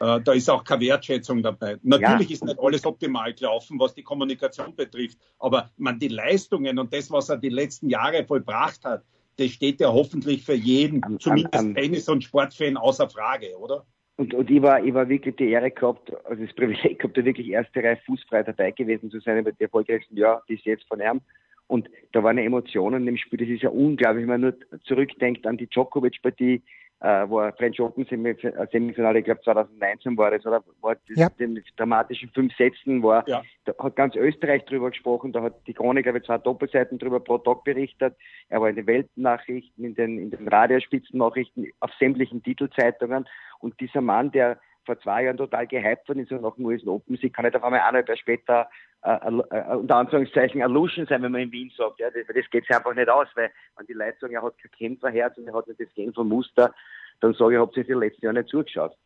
äh, 0.00 0.20
da 0.20 0.32
ist 0.32 0.48
auch 0.48 0.64
keine 0.64 0.82
Wertschätzung 0.82 1.42
dabei. 1.42 1.78
Natürlich 1.82 2.28
ja. 2.30 2.34
ist 2.34 2.44
nicht 2.44 2.58
alles 2.58 2.84
optimal 2.86 3.34
gelaufen, 3.34 3.78
was 3.78 3.94
die 3.94 4.02
Kommunikation 4.02 4.74
betrifft, 4.74 5.18
aber 5.38 5.70
man 5.76 5.98
die 5.98 6.08
Leistungen 6.08 6.78
und 6.78 6.92
das, 6.92 7.10
was 7.10 7.28
er 7.28 7.36
die 7.36 7.50
letzten 7.50 7.90
Jahre 7.90 8.24
vollbracht 8.24 8.84
hat, 8.84 9.04
das 9.36 9.50
steht 9.50 9.80
ja 9.80 9.92
hoffentlich 9.92 10.44
für 10.44 10.54
jeden, 10.54 11.02
am, 11.04 11.20
zumindest 11.20 11.54
am, 11.54 11.74
Tennis- 11.74 12.08
und 12.08 12.24
Sportfan 12.24 12.76
außer 12.76 13.08
Frage, 13.08 13.56
oder? 13.58 13.86
Und, 14.16 14.32
und 14.32 14.50
ich 14.50 14.62
war, 14.62 14.82
ich 14.82 14.94
war 14.94 15.08
wirklich 15.08 15.36
die 15.36 15.50
Ehre 15.50 15.70
gehabt, 15.70 16.10
also 16.24 16.42
das 16.42 16.54
Privileg 16.54 16.98
gehabt, 16.98 17.16
da 17.16 17.24
wirklich 17.24 17.48
erste 17.48 17.82
Reihe 17.82 17.98
fußfrei 18.06 18.42
dabei 18.42 18.70
gewesen 18.70 19.10
zu 19.10 19.20
sein 19.20 19.44
bei 19.44 19.50
den 19.50 19.60
erfolgreichsten 19.60 20.16
Jahr 20.16 20.42
bis 20.46 20.64
jetzt 20.64 20.88
von 20.88 21.00
ihm. 21.00 21.20
Und 21.66 21.90
da 22.12 22.22
waren 22.22 22.38
Emotionen 22.38 23.06
im 23.08 23.16
Spiel, 23.16 23.40
das 23.40 23.48
ist 23.48 23.62
ja 23.62 23.70
unglaublich, 23.70 24.22
wenn 24.22 24.40
man 24.40 24.40
nur 24.40 24.54
zurückdenkt 24.84 25.46
an 25.46 25.58
die 25.58 25.66
Djokovic-Partie, 25.66 26.62
äh, 27.06 27.28
wo 27.28 27.38
er 27.38 27.52
French 27.52 27.80
Open 27.80 28.04
äh, 28.04 28.66
Semifinale, 28.72 29.20
ich 29.20 29.24
glaube 29.24 29.40
2019 29.42 30.16
war 30.16 30.32
das, 30.32 30.44
oder 30.44 30.64
war 30.80 30.96
das 31.06 31.16
ja. 31.16 31.28
den 31.28 31.62
dramatischen 31.76 32.30
fünf 32.30 32.52
Sätzen 32.56 33.00
war, 33.00 33.26
ja. 33.28 33.42
da 33.64 33.74
hat 33.78 33.94
ganz 33.94 34.16
Österreich 34.16 34.64
drüber 34.64 34.90
gesprochen, 34.90 35.32
da 35.32 35.42
hat 35.42 35.54
die 35.68 35.74
Chronik, 35.74 36.02
glaube 36.02 36.18
ich, 36.18 36.24
zwei 36.24 36.38
Doppelseiten 36.38 36.98
drüber 36.98 37.20
pro 37.20 37.38
Tag 37.38 37.62
berichtet, 37.62 38.16
er 38.48 38.60
war 38.60 38.70
in 38.70 38.74
den 38.74 38.88
Weltnachrichten, 38.88 39.84
in 39.84 39.94
den, 39.94 40.18
in 40.18 40.30
den 40.32 40.48
Radiospitzennachrichten, 40.48 41.70
auf 41.78 41.92
sämtlichen 42.00 42.42
Titelzeitungen 42.42 43.28
und 43.60 43.78
dieser 43.78 44.00
Mann, 44.00 44.32
der 44.32 44.58
vor 44.86 44.98
zwei 45.00 45.24
Jahren 45.24 45.36
total 45.36 45.66
gehypt 45.66 46.08
worden 46.08 46.20
ist 46.20 46.32
und 46.32 46.42
nach 46.42 46.54
dem 46.54 46.64
US 46.64 46.86
Open 46.86 47.16
Sieg, 47.16 47.34
kann 47.34 47.44
nicht 47.44 47.56
auf 47.56 47.64
einmal 47.64 47.80
eineinhalb 47.80 48.08
Jahre 48.08 48.18
später 48.18 48.68
äh, 49.02 49.10
äh, 49.10 49.76
unter 49.76 49.96
Anführungszeichen 49.96 50.60
Illusion 50.60 51.06
sein, 51.06 51.22
wenn 51.22 51.32
man 51.32 51.42
in 51.42 51.52
Wien 51.52 51.72
sagt. 51.76 52.00
Ja, 52.00 52.10
das, 52.10 52.26
das 52.26 52.50
geht 52.50 52.66
sich 52.66 52.74
einfach 52.74 52.94
nicht 52.94 53.08
aus, 53.08 53.28
weil 53.34 53.50
wenn 53.76 53.86
die 53.86 53.92
Leute 53.92 54.16
sagen, 54.20 54.34
er 54.34 54.42
hat 54.42 54.58
kein 54.58 54.70
Kämpferherz 54.70 55.36
und 55.36 55.46
er 55.46 55.54
hat 55.54 55.68
nicht 55.68 55.80
das 55.80 55.92
Kämpfermuster, 55.94 56.74
dann 57.20 57.34
sage 57.34 57.54
ich, 57.54 57.60
habt 57.60 57.76
ihr 57.76 57.84
die 57.84 57.92
letzten 57.92 58.24
Jahre 58.24 58.38
nicht 58.38 58.48
zugeschaut. 58.48 58.96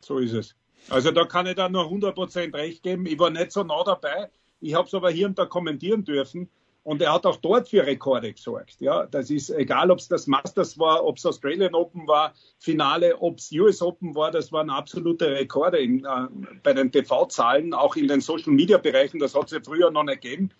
So 0.00 0.18
ist 0.18 0.32
es. 0.32 0.56
Also 0.88 1.10
da 1.10 1.24
kann 1.24 1.46
ich 1.46 1.54
da 1.54 1.68
nur 1.68 1.84
100% 1.84 2.54
recht 2.54 2.82
geben. 2.82 3.06
Ich 3.06 3.18
war 3.18 3.30
nicht 3.30 3.52
so 3.52 3.62
nah 3.62 3.82
dabei. 3.84 4.30
Ich 4.60 4.74
habe 4.74 4.86
es 4.86 4.94
aber 4.94 5.10
hier 5.10 5.26
und 5.26 5.38
da 5.38 5.46
kommentieren 5.46 6.04
dürfen. 6.04 6.48
Und 6.82 7.02
er 7.02 7.12
hat 7.12 7.26
auch 7.26 7.36
dort 7.36 7.68
für 7.68 7.86
Rekorde 7.86 8.32
gesorgt. 8.32 8.80
Ja, 8.80 9.06
das 9.06 9.30
ist 9.30 9.50
egal, 9.50 9.90
ob 9.90 9.98
es 9.98 10.08
das 10.08 10.26
Masters 10.26 10.78
war, 10.78 11.04
ob 11.04 11.18
es 11.18 11.26
Australian 11.26 11.74
Open 11.74 12.06
war, 12.08 12.32
Finale, 12.58 13.20
ob 13.20 13.38
es 13.38 13.52
US 13.52 13.82
Open 13.82 14.14
war, 14.14 14.30
das 14.30 14.50
waren 14.50 14.70
absolute 14.70 15.30
Rekorde 15.30 15.78
in, 15.78 16.04
äh, 16.04 16.28
bei 16.62 16.72
den 16.72 16.90
TV-Zahlen, 16.90 17.74
auch 17.74 17.96
in 17.96 18.08
den 18.08 18.22
Social 18.22 18.52
Media 18.52 18.78
Bereichen. 18.78 19.18
Das 19.18 19.34
hat 19.34 19.46
es 19.46 19.50
ja 19.52 19.58
früher 19.62 19.90
noch 19.90 20.04
nicht 20.04 20.22
gegeben. 20.22 20.50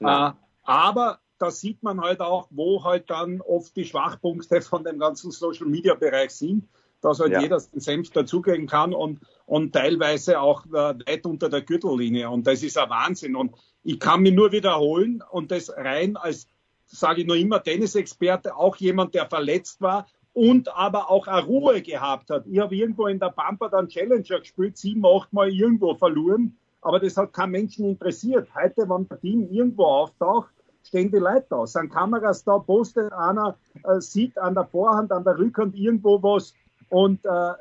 Ja. 0.00 0.30
Äh, 0.30 0.32
aber 0.64 1.20
da 1.38 1.50
sieht 1.52 1.82
man 1.82 2.00
halt 2.00 2.20
auch, 2.20 2.48
wo 2.50 2.82
halt 2.82 3.08
dann 3.08 3.40
oft 3.40 3.76
die 3.76 3.84
Schwachpunkte 3.84 4.60
von 4.60 4.82
dem 4.82 4.98
ganzen 4.98 5.30
Social 5.30 5.66
Media 5.66 5.94
Bereich 5.94 6.32
sind 6.32 6.68
dass 7.00 7.20
halt 7.20 7.32
ja. 7.32 7.40
jeder 7.40 7.60
den 7.60 7.80
Senf 7.80 8.10
dazugeben 8.10 8.66
kann 8.66 8.92
und, 8.92 9.20
und 9.46 9.72
teilweise 9.72 10.40
auch 10.40 10.66
äh, 10.66 10.70
weit 10.72 11.26
unter 11.26 11.48
der 11.48 11.62
Gürtellinie. 11.62 12.30
Und 12.30 12.46
das 12.46 12.62
ist 12.62 12.76
ein 12.76 12.90
Wahnsinn. 12.90 13.36
Und 13.36 13.54
ich 13.82 14.00
kann 14.00 14.22
mich 14.22 14.34
nur 14.34 14.52
wiederholen 14.52 15.22
und 15.30 15.50
das 15.50 15.70
rein 15.76 16.16
als, 16.16 16.48
sage 16.86 17.22
ich 17.22 17.26
nur 17.26 17.36
immer, 17.36 17.62
Tennisexperte, 17.62 18.56
auch 18.56 18.76
jemand, 18.76 19.14
der 19.14 19.26
verletzt 19.26 19.80
war 19.80 20.06
und 20.32 20.74
aber 20.76 21.10
auch 21.10 21.26
eine 21.26 21.44
Ruhe 21.44 21.82
gehabt 21.82 22.30
hat. 22.30 22.46
Ich 22.46 22.58
habe 22.58 22.74
irgendwo 22.74 23.06
in 23.06 23.18
der 23.18 23.30
Pampa 23.30 23.68
dann 23.68 23.88
Challenger 23.88 24.40
gespielt, 24.40 24.76
sieben, 24.76 25.04
acht 25.04 25.32
Mal 25.32 25.50
irgendwo 25.50 25.94
verloren, 25.94 26.56
aber 26.80 27.00
das 27.00 27.16
hat 27.16 27.32
keinen 27.32 27.52
Menschen 27.52 27.88
interessiert. 27.88 28.48
Heute, 28.54 28.88
wenn 28.88 29.08
der 29.08 29.20
Team 29.20 29.48
irgendwo 29.50 29.84
auftaucht, 29.84 30.50
stehen 30.84 31.10
die 31.10 31.18
Leute 31.18 31.46
da. 31.50 31.66
Sind 31.66 31.90
Kameras 31.90 32.44
da, 32.44 32.58
postet 32.58 33.12
einer, 33.12 33.56
äh, 33.84 34.00
sieht 34.00 34.38
an 34.38 34.54
der 34.54 34.66
Vorhand, 34.66 35.12
an 35.12 35.24
der 35.24 35.38
Rückhand 35.38 35.76
irgendwo 35.76 36.22
was, 36.22 36.54
und 36.88 37.24
äh, 37.24 37.52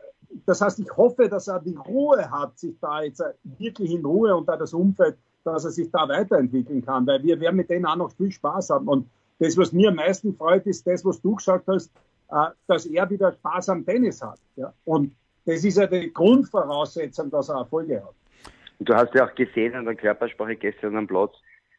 das 0.45 0.61
heißt, 0.61 0.79
ich 0.79 0.95
hoffe, 0.95 1.29
dass 1.29 1.47
er 1.47 1.59
die 1.59 1.75
Ruhe 1.75 2.29
hat, 2.29 2.57
sich 2.57 2.75
da 2.79 3.01
jetzt 3.01 3.21
äh, 3.21 3.33
wirklich 3.57 3.91
in 3.91 4.05
Ruhe 4.05 4.35
und 4.35 4.47
da 4.47 4.57
das 4.57 4.73
Umfeld, 4.73 5.17
dass 5.43 5.65
er 5.65 5.71
sich 5.71 5.89
da 5.91 6.07
weiterentwickeln 6.07 6.85
kann, 6.85 7.07
weil 7.07 7.23
wir 7.23 7.39
werden 7.39 7.55
mit 7.55 7.69
denen 7.69 7.85
auch 7.85 7.95
noch 7.95 8.11
viel 8.11 8.31
Spaß 8.31 8.69
haben. 8.69 8.87
Und 8.87 9.09
das, 9.39 9.57
was 9.57 9.71
mir 9.71 9.89
am 9.89 9.95
meisten 9.95 10.35
freut, 10.35 10.65
ist 10.65 10.85
das, 10.85 11.05
was 11.05 11.21
du 11.21 11.35
gesagt 11.35 11.67
hast, 11.67 11.91
äh, 12.29 12.47
dass 12.67 12.85
er 12.85 13.09
wieder 13.09 13.31
Spaß 13.31 13.69
am 13.69 13.85
Tennis 13.85 14.21
hat. 14.21 14.39
Ja? 14.55 14.73
Und 14.85 15.15
das 15.45 15.63
ist 15.63 15.77
ja 15.77 15.87
die 15.87 16.11
Grundvoraussetzung, 16.13 17.29
dass 17.29 17.49
er 17.49 17.59
Erfolge 17.59 18.03
hat. 18.03 18.13
Und 18.79 18.89
du 18.89 18.93
hast 18.93 19.13
ja 19.13 19.25
auch 19.25 19.35
gesehen 19.35 19.73
an 19.75 19.85
der 19.85 19.95
Körpersprache 19.95 20.55
gestern 20.55 20.97
am 20.97 21.07
Platz, 21.07 21.33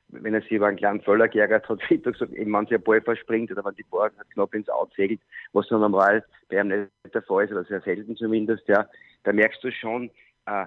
wenn 0.08 0.34
er 0.34 0.40
sich 0.42 0.52
über 0.52 0.66
einen 0.66 0.76
kleinen 0.76 1.00
Völler 1.02 1.28
geärgert 1.28 1.68
hat, 1.68 1.80
wie 1.88 1.98
du 1.98 2.12
gesagt, 2.12 2.32
eben 2.32 2.52
wenn 2.52 2.66
der 2.66 2.78
Ball 2.78 3.00
verspringt 3.00 3.50
oder 3.50 3.64
wenn 3.64 3.74
die 3.74 3.84
Ball 3.84 4.10
knapp 4.32 4.54
ins 4.54 4.68
Out 4.68 4.92
segelt, 4.94 5.20
was 5.52 5.68
dann 5.68 5.80
normal 5.80 6.24
bei 6.48 6.60
ihm 6.60 6.68
nicht 6.68 7.14
der 7.14 7.22
Fall 7.22 7.44
ist, 7.44 7.52
oder 7.52 7.64
sehr 7.64 7.80
selten 7.82 8.16
zumindest, 8.16 8.66
ja, 8.68 8.88
da 9.24 9.32
merkst 9.32 9.62
du 9.62 9.70
schon, 9.70 10.10
äh, 10.46 10.66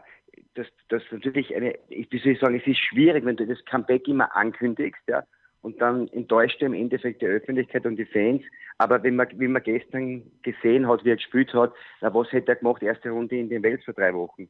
dass 0.55 0.67
das 0.89 1.03
natürlich 1.11 1.55
eine, 1.55 1.75
wie 1.89 2.19
soll 2.19 2.33
ich 2.33 2.39
sagen, 2.39 2.55
es 2.55 2.67
ist 2.67 2.79
schwierig, 2.79 3.25
wenn 3.25 3.35
du 3.35 3.45
das 3.45 3.63
Comeback 3.65 4.07
immer 4.07 4.35
ankündigst, 4.35 5.01
ja, 5.07 5.23
und 5.61 5.79
dann 5.79 6.07
enttäuscht 6.09 6.59
du 6.61 6.65
im 6.65 6.73
Endeffekt 6.73 7.21
die 7.21 7.27
Öffentlichkeit 7.27 7.85
und 7.85 7.95
die 7.95 8.05
Fans. 8.05 8.41
Aber 8.79 9.03
wenn 9.03 9.15
man, 9.15 9.27
wie 9.35 9.47
man 9.47 9.61
gestern 9.61 10.23
gesehen 10.41 10.87
hat, 10.87 11.05
wie 11.05 11.11
er 11.11 11.17
gespielt 11.17 11.53
hat, 11.53 11.73
na, 12.01 12.13
was 12.13 12.31
hätte 12.31 12.53
er 12.53 12.55
gemacht, 12.55 12.81
erste 12.81 13.11
Runde 13.11 13.37
in 13.37 13.49
den 13.49 13.61
Welt 13.61 13.83
vor 13.83 13.93
drei 13.93 14.13
Wochen? 14.13 14.49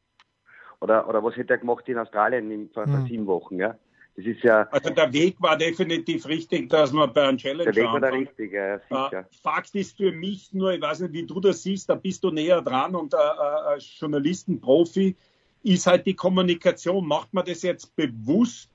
Oder, 0.79 1.07
oder 1.07 1.21
was 1.21 1.36
hätte 1.36 1.53
er 1.53 1.60
gemacht 1.60 1.88
in 1.89 1.98
Australien 1.98 2.50
in, 2.50 2.69
vor, 2.69 2.88
mhm. 2.88 3.05
sieben 3.07 3.27
Wochen, 3.27 3.57
ja? 3.57 3.77
Das 4.21 4.35
ist 4.35 4.43
ja. 4.43 4.67
Also 4.71 4.91
der 4.91 5.11
Weg 5.13 5.35
war 5.39 5.57
definitiv 5.57 6.27
richtig, 6.27 6.69
dass 6.69 6.91
man 6.91 7.11
bei 7.11 7.27
einem 7.27 7.37
Challenge 7.37 7.71
Der 7.71 7.75
Weg 7.75 7.91
war 7.91 7.99
der 7.99 8.13
richtige, 8.13 8.81
ja, 8.89 9.07
sicher. 9.09 9.25
Fakt 9.41 9.73
ist 9.73 9.97
für 9.97 10.11
mich 10.11 10.53
nur, 10.53 10.73
ich 10.73 10.81
weiß 10.81 10.99
nicht, 11.01 11.13
wie 11.13 11.25
du 11.25 11.39
das 11.39 11.63
siehst, 11.63 11.89
da 11.89 11.95
bist 11.95 12.23
du 12.23 12.29
näher 12.29 12.61
dran 12.61 12.95
und 12.95 13.13
äh, 13.13 13.17
äh 13.17 13.19
als 13.19 13.99
Journalistenprofi 13.99 15.15
ist 15.63 15.87
halt 15.87 16.05
die 16.05 16.15
Kommunikation. 16.15 17.07
Macht 17.07 17.33
man 17.33 17.45
das 17.45 17.63
jetzt 17.63 17.95
bewusst, 17.95 18.69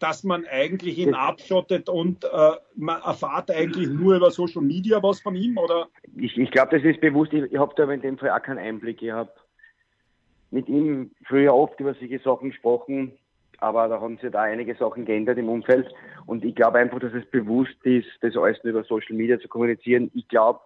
dass 0.00 0.22
man 0.22 0.46
eigentlich 0.46 0.98
ihn 0.98 1.14
abschottet 1.14 1.88
und 1.88 2.24
äh, 2.24 2.28
man 2.76 3.00
erfahrt 3.00 3.50
eigentlich 3.50 3.88
nur 3.88 4.16
über 4.16 4.30
Social 4.30 4.62
Media 4.62 5.02
was 5.02 5.20
von 5.20 5.34
ihm? 5.34 5.56
Oder? 5.56 5.88
Ich, 6.16 6.36
ich 6.36 6.50
glaube, 6.50 6.76
das 6.76 6.84
ist 6.84 7.00
bewusst. 7.00 7.32
Ich, 7.32 7.52
ich 7.52 7.58
habe 7.58 7.72
da 7.76 7.90
in 7.90 8.02
dem 8.02 8.18
Fall 8.18 8.30
auch 8.30 8.42
keinen 8.42 8.58
Einblick. 8.58 9.00
Ich 9.02 9.10
habe 9.10 9.32
mit 10.50 10.68
ihm 10.68 11.12
früher 11.26 11.54
oft 11.54 11.80
über 11.80 11.94
solche 11.94 12.18
Sachen 12.18 12.50
gesprochen 12.50 13.12
aber 13.60 13.88
da 13.88 14.00
haben 14.00 14.18
sich 14.18 14.30
da 14.30 14.42
einige 14.42 14.74
Sachen 14.74 15.04
geändert 15.04 15.38
im 15.38 15.48
Umfeld 15.48 15.92
und 16.26 16.44
ich 16.44 16.54
glaube 16.54 16.78
einfach, 16.78 16.98
dass 16.98 17.12
es 17.12 17.24
bewusst 17.30 17.76
ist, 17.84 18.08
das 18.20 18.36
alles 18.36 18.62
nur 18.64 18.72
über 18.72 18.84
Social 18.84 19.16
Media 19.16 19.38
zu 19.38 19.48
kommunizieren. 19.48 20.10
Ich 20.14 20.28
glaube, 20.28 20.60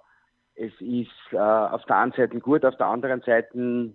es 0.55 0.73
ist 0.81 1.11
äh, 1.33 1.37
auf 1.37 1.85
der 1.87 1.97
einen 1.99 2.13
Seite 2.13 2.39
gut, 2.41 2.65
auf 2.65 2.77
der 2.77 2.87
anderen 2.87 3.21
Seite, 3.23 3.93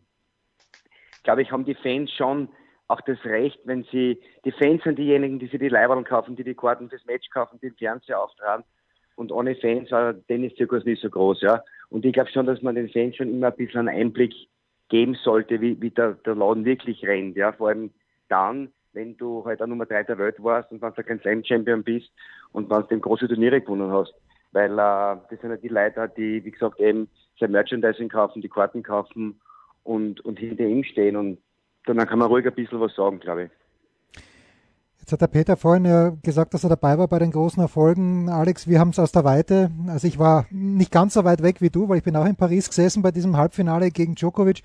glaube 1.23 1.41
ich, 1.41 1.51
haben 1.51 1.65
die 1.65 1.75
Fans 1.75 2.11
schon 2.11 2.49
auch 2.87 3.01
das 3.01 3.23
Recht, 3.23 3.59
wenn 3.65 3.83
sie, 3.91 4.19
die 4.45 4.51
Fans 4.51 4.83
sind 4.83 4.97
diejenigen, 4.97 5.39
die 5.39 5.47
sich 5.47 5.59
die 5.59 5.69
Leibern 5.69 6.03
kaufen, 6.03 6.35
die 6.35 6.43
die 6.43 6.55
Karten 6.55 6.89
fürs 6.89 7.05
Match 7.05 7.29
kaufen, 7.29 7.59
die 7.61 7.69
den 7.69 7.77
Fernseher 7.77 8.21
auftragen 8.21 8.65
und 9.19 9.33
ohne 9.33 9.53
Fans 9.55 9.91
war 9.91 10.13
der 10.13 10.25
Tennis-Zirkus 10.27 10.85
nicht 10.85 11.01
so 11.01 11.09
groß, 11.09 11.41
ja. 11.41 11.61
Und 11.89 12.05
ich 12.05 12.13
glaube 12.13 12.31
schon, 12.31 12.45
dass 12.45 12.61
man 12.61 12.75
den 12.75 12.89
Fans 12.89 13.17
schon 13.17 13.29
immer 13.29 13.47
ein 13.47 13.55
bisschen 13.55 13.89
einen 13.89 13.99
Einblick 13.99 14.33
geben 14.87 15.15
sollte, 15.15 15.59
wie, 15.59 15.79
wie 15.81 15.89
der, 15.89 16.13
der 16.13 16.35
Laden 16.35 16.63
wirklich 16.63 17.05
rennt, 17.05 17.35
ja. 17.35 17.51
Vor 17.51 17.67
allem 17.67 17.91
dann, 18.29 18.71
wenn 18.93 19.17
du 19.17 19.45
halt 19.45 19.61
auch 19.61 19.67
Nummer 19.67 19.85
drei 19.85 20.03
der 20.03 20.17
Welt 20.17 20.41
warst 20.43 20.71
und 20.71 20.81
wenn 20.81 20.93
du 20.93 21.03
kein 21.03 21.19
Slam 21.19 21.43
Champion 21.43 21.83
bist 21.83 22.09
und 22.51 22.69
wenn 22.69 22.81
du 22.81 22.87
eben 22.91 23.01
große 23.01 23.27
Turniere 23.27 23.61
gewonnen 23.61 23.91
hast. 23.91 24.13
Weil 24.51 24.73
äh, 24.73 25.17
das 25.29 25.41
sind 25.41 25.51
ja 25.51 25.57
die 25.57 25.67
Leute, 25.67 26.11
die, 26.17 26.43
wie 26.43 26.51
gesagt, 26.51 26.79
eben 26.79 27.07
sein 27.39 27.51
Merchandising 27.51 28.09
kaufen, 28.09 28.41
die 28.41 28.49
Karten 28.49 28.83
kaufen 28.83 29.39
und, 29.83 30.21
und 30.21 30.39
hinter 30.39 30.65
ihm 30.65 30.83
stehen. 30.83 31.15
Und 31.15 31.39
dann 31.85 31.97
kann 32.07 32.19
man 32.19 32.27
ruhig 32.27 32.45
ein 32.45 32.53
bisschen 32.53 32.79
was 32.79 32.95
sagen, 32.95 33.19
glaube 33.19 33.43
ich. 33.43 33.51
Jetzt 34.99 35.13
hat 35.13 35.21
der 35.21 35.27
Peter 35.27 35.57
vorhin 35.57 35.85
ja 35.85 36.11
gesagt, 36.21 36.53
dass 36.53 36.63
er 36.63 36.69
dabei 36.69 36.97
war 36.97 37.07
bei 37.07 37.17
den 37.17 37.31
großen 37.31 37.61
Erfolgen. 37.61 38.29
Alex, 38.29 38.67
wir 38.67 38.79
haben 38.79 38.89
es 38.89 38.99
aus 38.99 39.11
der 39.11 39.23
Weite. 39.23 39.71
Also 39.87 40.07
ich 40.07 40.19
war 40.19 40.45
nicht 40.51 40.91
ganz 40.91 41.15
so 41.15 41.23
weit 41.23 41.41
weg 41.41 41.61
wie 41.61 41.71
du, 41.71 41.89
weil 41.89 41.97
ich 41.97 42.03
bin 42.03 42.15
auch 42.15 42.27
in 42.27 42.35
Paris 42.35 42.69
gesessen 42.69 43.01
bei 43.01 43.11
diesem 43.11 43.35
Halbfinale 43.35 43.89
gegen 43.89 44.15
Djokovic. 44.15 44.61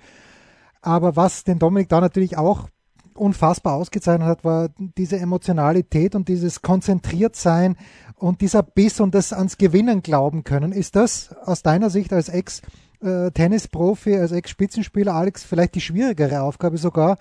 Aber 0.81 1.15
was 1.15 1.45
den 1.45 1.57
Dominik 1.57 1.89
da 1.89 1.99
natürlich 1.99 2.37
auch 2.37 2.69
unfassbar 3.15 3.73
ausgezeichnet 3.75 4.27
hat, 4.27 4.43
war 4.43 4.69
diese 4.77 5.17
Emotionalität 5.17 6.15
und 6.15 6.27
dieses 6.27 6.61
Konzentriertsein 6.61 7.77
und 8.15 8.41
dieser 8.41 8.63
Biss 8.63 8.99
und 8.99 9.15
das 9.15 9.33
ans 9.33 9.57
Gewinnen 9.57 10.01
glauben 10.01 10.43
können. 10.43 10.71
Ist 10.71 10.95
das 10.95 11.35
aus 11.43 11.63
deiner 11.63 11.89
Sicht 11.89 12.13
als 12.13 12.29
Ex-Tennisprofi, 12.29 14.15
als 14.15 14.31
Ex-Spitzenspieler, 14.31 15.13
Alex, 15.13 15.43
vielleicht 15.43 15.75
die 15.75 15.81
schwierigere 15.81 16.41
Aufgabe 16.41 16.77
sogar, 16.77 17.17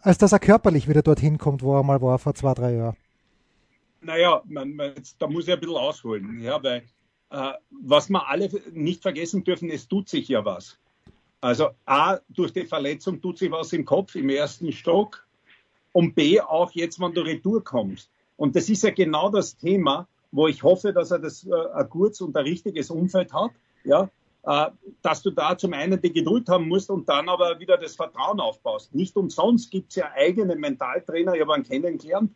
als 0.00 0.18
dass 0.18 0.32
er 0.32 0.38
körperlich 0.38 0.88
wieder 0.88 1.02
dorthin 1.02 1.38
kommt, 1.38 1.62
wo 1.62 1.76
er 1.76 1.82
mal 1.82 2.00
war 2.00 2.18
vor 2.18 2.34
zwei, 2.34 2.54
drei 2.54 2.74
Jahren? 2.74 2.96
Naja, 4.00 4.42
man, 4.46 4.74
man, 4.74 4.92
da 5.18 5.26
muss 5.26 5.48
ich 5.48 5.52
ein 5.52 5.60
bisschen 5.60 5.76
ausholen, 5.76 6.40
ja, 6.40 6.62
weil 6.62 6.82
äh, 7.30 7.52
was 7.70 8.08
wir 8.08 8.28
alle 8.28 8.48
nicht 8.72 9.02
vergessen 9.02 9.42
dürfen, 9.42 9.68
es 9.70 9.88
tut 9.88 10.08
sich 10.08 10.28
ja 10.28 10.44
was. 10.44 10.78
Also 11.40 11.70
A, 11.84 12.18
durch 12.28 12.52
die 12.52 12.64
Verletzung 12.64 13.20
tut 13.20 13.38
sich 13.38 13.50
was 13.50 13.72
im 13.72 13.84
Kopf 13.84 14.14
im 14.14 14.30
ersten 14.30 14.72
Stock 14.72 15.25
und 15.96 16.14
B, 16.14 16.42
auch 16.42 16.72
jetzt, 16.72 17.00
wenn 17.00 17.14
du 17.14 17.22
retour 17.22 17.64
kommst. 17.64 18.10
Und 18.36 18.54
das 18.54 18.68
ist 18.68 18.82
ja 18.82 18.90
genau 18.90 19.30
das 19.30 19.56
Thema, 19.56 20.06
wo 20.30 20.46
ich 20.46 20.62
hoffe, 20.62 20.92
dass 20.92 21.10
er 21.10 21.18
das 21.18 21.46
äh, 21.46 21.54
ein 21.72 21.88
gutes 21.88 22.20
und 22.20 22.36
ein 22.36 22.44
richtiges 22.44 22.90
Umfeld 22.90 23.32
hat, 23.32 23.52
ja, 23.82 24.10
äh, 24.42 24.66
dass 25.00 25.22
du 25.22 25.30
da 25.30 25.56
zum 25.56 25.72
einen 25.72 25.98
die 25.98 26.12
Geduld 26.12 26.50
haben 26.50 26.68
musst 26.68 26.90
und 26.90 27.08
dann 27.08 27.30
aber 27.30 27.58
wieder 27.60 27.78
das 27.78 27.96
Vertrauen 27.96 28.40
aufbaust. 28.40 28.94
Nicht 28.94 29.16
umsonst 29.16 29.70
gibt 29.70 29.88
es 29.88 29.96
ja 29.96 30.10
eigene 30.14 30.54
Mentaltrainer, 30.56 31.32
ich 31.32 31.40
habe 31.40 31.54
einen 31.54 31.64
kennengelernt, 31.64 32.30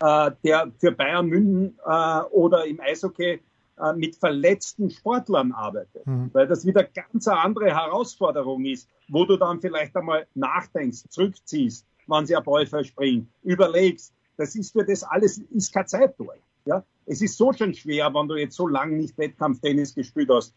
äh, 0.00 0.32
der 0.44 0.70
für 0.78 0.92
Bayern 0.92 1.28
München 1.28 1.78
äh, 1.86 2.20
oder 2.32 2.66
im 2.66 2.78
Eishockey 2.82 3.40
äh, 3.78 3.92
mit 3.94 4.16
verletzten 4.16 4.90
Sportlern 4.90 5.52
arbeitet, 5.52 6.06
mhm. 6.06 6.28
weil 6.34 6.46
das 6.46 6.66
wieder 6.66 6.84
ganz 6.84 7.26
eine 7.28 7.40
andere 7.40 7.70
Herausforderung 7.70 8.66
ist, 8.66 8.90
wo 9.08 9.24
du 9.24 9.38
dann 9.38 9.62
vielleicht 9.62 9.96
einmal 9.96 10.26
nachdenkst, 10.34 11.08
zurückziehst, 11.08 11.86
wenn 12.06 12.26
sie 12.26 12.36
ein 12.36 12.44
Ball 12.44 12.66
verspringen, 12.66 13.28
überlegst. 13.42 14.12
Das 14.36 14.54
ist 14.54 14.72
für 14.72 14.84
das 14.84 15.02
alles, 15.02 15.38
ist 15.38 15.72
keine 15.72 15.86
Zeit 15.86 16.14
dort. 16.18 16.38
Ja? 16.66 16.84
Es 17.06 17.22
ist 17.22 17.36
so 17.36 17.52
schon 17.52 17.74
schwer, 17.74 18.12
wenn 18.12 18.28
du 18.28 18.36
jetzt 18.36 18.56
so 18.56 18.66
lange 18.66 18.96
nicht 18.96 19.16
Wettkampftennis 19.16 19.94
gespielt 19.94 20.28
hast. 20.30 20.54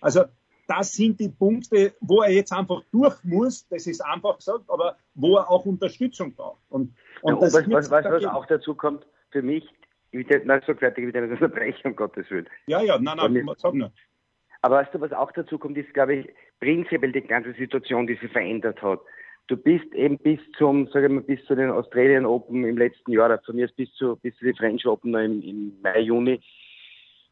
Also 0.00 0.24
das 0.66 0.92
sind 0.92 1.18
die 1.18 1.28
Punkte, 1.28 1.94
wo 2.00 2.22
er 2.22 2.30
jetzt 2.30 2.52
einfach 2.52 2.82
durch 2.92 3.16
muss, 3.24 3.66
das 3.68 3.86
ist 3.86 4.00
einfach 4.00 4.36
gesagt, 4.36 4.64
aber 4.68 4.96
wo 5.14 5.36
er 5.36 5.50
auch 5.50 5.66
Unterstützung 5.66 6.34
braucht. 6.34 6.60
Und, 6.68 6.94
und, 7.22 7.34
ja, 7.34 7.40
das 7.40 7.54
was, 7.54 7.70
was, 7.70 7.90
was, 7.90 8.04
was 8.04 8.24
auch 8.26 8.46
dazu 8.46 8.74
kommt, 8.74 9.06
für 9.30 9.42
mich, 9.42 9.68
ich 10.12 10.28
will 10.28 10.44
nicht 10.44 10.66
so 10.66 10.74
fertig 10.74 11.06
wieder 11.06 11.22
eine 11.22 11.32
Unterbrechung, 11.32 11.92
um 11.92 11.96
Gottes 11.96 12.30
Willen. 12.30 12.48
Ja, 12.66 12.82
ja, 12.82 12.98
nein, 12.98 13.16
nein, 13.16 13.50
sag 13.58 13.74
nur. 13.74 13.92
Aber 14.62 14.76
weißt 14.76 14.94
du, 14.94 15.00
was 15.00 15.12
auch 15.12 15.32
dazu 15.32 15.58
kommt, 15.58 15.76
ist, 15.76 15.92
glaube 15.94 16.14
ich, 16.14 16.34
prinzipiell 16.60 17.12
die 17.12 17.22
ganze 17.22 17.52
Situation, 17.54 18.06
die 18.06 18.16
sich 18.16 18.30
verändert 18.30 18.82
hat 18.82 19.00
du 19.50 19.56
bist 19.56 19.92
eben 19.94 20.16
bis 20.18 20.38
zum, 20.56 20.86
sage 20.88 21.06
ich 21.06 21.12
mal, 21.12 21.22
bis 21.22 21.44
zu 21.44 21.56
den 21.56 21.70
Australian 21.70 22.24
Open 22.24 22.64
im 22.64 22.78
letzten 22.78 23.12
Jahr, 23.12 23.26
oder 23.26 23.40
von 23.40 23.56
mir 23.56 23.68
bis 23.74 23.92
zu, 23.94 24.16
bis 24.16 24.36
zu 24.36 24.44
den 24.44 24.54
French 24.54 24.86
Open 24.86 25.14
im, 25.14 25.42
im 25.42 25.72
Mai, 25.82 26.00
Juni, 26.00 26.40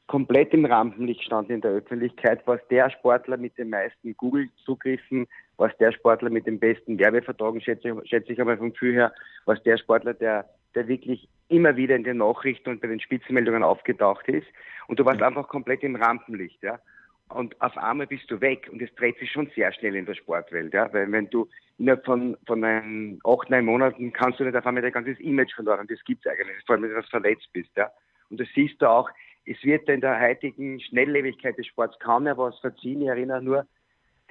komplett 0.09 0.53
im 0.53 0.65
Rampenlicht 0.65 1.23
stand 1.23 1.51
in 1.51 1.61
der 1.61 1.71
Öffentlichkeit, 1.71 2.41
was 2.47 2.61
der 2.71 2.91
Sportler 2.91 3.37
mit 3.37 3.57
den 3.57 3.71
meisten 3.71 4.17
Google-Zugriffen, 4.17 5.29
was 5.59 5.77
der 5.79 5.93
Sportler 5.93 6.31
mit 6.31 6.47
den 6.47 6.59
besten 6.59 6.99
Werbeverträgen, 6.99 7.61
schätze, 7.61 7.95
schätze 8.05 8.33
ich 8.33 8.41
einmal 8.41 8.59
vom 8.59 8.73
Gefühl 8.73 8.95
her, 8.95 9.13
was 9.45 9.63
der 9.63 9.77
Sportler, 9.77 10.15
der, 10.15 10.47
der 10.75 10.89
wirklich 10.89 11.29
immer 11.49 11.77
wieder 11.77 11.95
in 11.95 12.05
den 12.05 12.17
Nachrichten 12.17 12.71
und 12.71 12.81
bei 12.81 12.89
den 12.89 13.01
Spitzenmeldungen 13.01 13.63
aufgetaucht 13.63 14.27
ist. 14.29 14.47
Und 14.89 14.99
du 14.99 15.05
warst 15.05 15.23
einfach 15.23 15.47
komplett 15.47 15.83
im 15.83 15.97
Rampenlicht, 15.97 16.63
ja. 16.63 16.81
Und 17.29 17.61
auf 17.61 17.77
einmal 17.77 18.07
bist 18.07 18.31
du 18.31 18.41
weg 18.41 18.69
und 18.73 18.81
es 18.81 18.95
dreht 18.95 19.19
sich 19.19 19.31
schon 19.31 19.51
sehr 19.55 19.73
schnell 19.73 19.97
in 19.97 20.07
der 20.07 20.15
Sportwelt, 20.15 20.73
ja. 20.73 20.91
Weil 20.93 21.13
wenn 21.13 21.29
du 21.29 21.49
innerhalb 21.77 22.05
von, 22.05 22.37
von 22.47 22.65
einem 22.65 23.21
acht, 23.25 23.51
neun 23.51 23.67
Monaten 23.67 24.13
kannst 24.13 24.41
du 24.41 24.45
nicht 24.45 24.57
auf 24.57 24.67
einmal 24.67 24.83
dein 24.83 24.93
ganzes 24.93 25.21
Image 25.21 25.55
verloren. 25.55 25.87
Das 25.89 26.03
gibt's 26.05 26.27
eigentlich, 26.27 26.57
vor 26.67 26.75
allem 26.77 26.85
wenn 26.85 26.95
du 26.95 27.03
verletzt 27.03 27.49
bist, 27.53 27.71
ja. 27.77 27.91
Und 28.31 28.41
das 28.41 28.49
siehst 28.55 28.81
du 28.81 28.87
auch, 28.87 29.11
es 29.45 29.63
wird 29.63 29.89
in 29.89 30.01
der 30.01 30.21
heutigen 30.21 30.81
Schnelllebigkeit 30.81 31.57
des 31.57 31.67
Sports 31.67 31.99
kaum 32.01 32.25
mehr 32.25 32.37
was 32.37 32.59
verziehen. 32.61 33.03
Ich 33.03 33.09
erinnere 33.09 33.43
nur, 33.43 33.67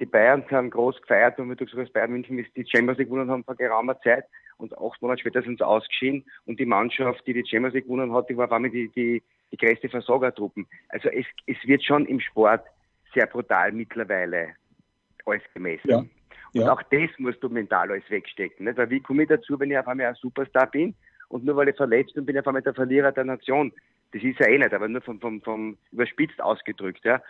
die 0.00 0.06
Bayern 0.06 0.44
haben 0.50 0.70
groß 0.70 1.00
gefeiert, 1.02 1.38
und 1.38 1.50
wie 1.50 1.56
du 1.56 1.64
gesagt 1.64 1.82
hast, 1.82 1.92
Bayern 1.92 2.12
München 2.12 2.36
die 2.36 2.66
Champions 2.66 2.98
League 2.98 3.08
gewonnen 3.08 3.30
haben 3.30 3.44
vor 3.44 3.56
geraumer 3.56 4.00
Zeit 4.00 4.24
und 4.56 4.76
acht 4.78 5.00
Monate 5.02 5.20
später 5.20 5.42
sind 5.42 5.58
sie 5.58 5.66
ausgeschieden 5.66 6.24
und 6.46 6.60
die 6.60 6.66
Mannschaft, 6.66 7.26
die 7.26 7.32
die 7.32 7.46
Champions 7.46 7.74
League 7.74 7.84
gewonnen 7.84 8.12
hat, 8.12 8.28
die 8.28 8.36
war 8.36 8.46
auf 8.46 8.52
einmal 8.52 8.70
die, 8.70 8.88
die, 8.88 9.22
die 9.50 9.56
größte 9.56 9.88
Versorgertruppen. 9.88 10.68
Also 10.88 11.08
es, 11.08 11.26
es 11.46 11.56
wird 11.64 11.82
schon 11.82 12.06
im 12.06 12.20
Sport 12.20 12.64
sehr 13.14 13.26
brutal 13.26 13.72
mittlerweile 13.72 14.54
alles 15.24 15.42
gemessen. 15.54 15.90
Ja. 15.90 15.98
Und 15.98 16.62
ja. 16.62 16.72
auch 16.72 16.82
das 16.90 17.10
musst 17.18 17.42
du 17.42 17.48
mental 17.48 17.90
alles 17.90 18.08
wegstecken. 18.08 18.66
Nicht? 18.66 18.78
Weil 18.78 18.90
wie 18.90 19.00
komme 19.00 19.22
ich 19.22 19.28
dazu, 19.28 19.58
wenn 19.60 19.70
ich 19.70 19.78
auf 19.78 19.88
einmal 19.88 20.06
ein 20.06 20.14
Superstar 20.14 20.66
bin 20.70 20.94
und 21.28 21.44
nur 21.44 21.56
weil 21.56 21.68
ich 21.68 21.76
verletzt 21.76 22.14
bin, 22.14 22.24
bin 22.24 22.36
ich 22.36 22.40
auf 22.40 22.46
einmal 22.46 22.62
der 22.62 22.74
Verlierer 22.74 23.12
der 23.12 23.24
Nation. 23.24 23.72
Das 24.12 24.22
ist 24.22 24.38
ja 24.40 24.48
eh 24.48 24.58
nicht, 24.58 24.72
aber 24.72 24.88
nur 24.88 25.02
vom, 25.02 25.20
vom, 25.20 25.42
vom 25.42 25.76
überspitzt 25.92 26.40
ausgedrückt. 26.40 27.04
Ja. 27.04 27.22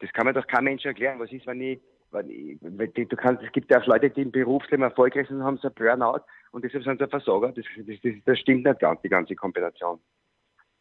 Das 0.00 0.12
kann 0.12 0.26
mir 0.26 0.34
doch 0.34 0.46
kein 0.46 0.64
Mensch 0.64 0.84
erklären. 0.84 1.18
Was 1.18 1.32
ist, 1.32 1.46
wenn 1.46 1.60
ich, 1.62 1.80
wenn 2.10 2.28
ich 2.28 2.58
wenn 2.60 2.92
du 2.92 3.16
kannst, 3.16 3.42
es 3.42 3.52
gibt 3.52 3.70
ja 3.70 3.80
auch 3.80 3.86
Leute, 3.86 4.10
die 4.10 4.22
im 4.22 4.30
Berufsleben 4.30 4.82
erfolgreich 4.82 5.28
sind, 5.28 5.42
haben 5.42 5.56
so 5.56 5.68
ein 5.68 5.74
Burnout 5.74 6.20
und 6.52 6.64
deshalb 6.64 6.84
sind 6.84 6.98
sie 6.98 7.04
ein 7.04 7.10
Versorger. 7.10 7.52
Das, 7.52 7.64
das, 7.78 8.00
das, 8.02 8.12
das 8.26 8.38
stimmt 8.38 8.64
nicht 8.66 8.80
ganz, 8.80 9.00
die 9.00 9.08
ganze 9.08 9.34
Kombination. 9.34 9.98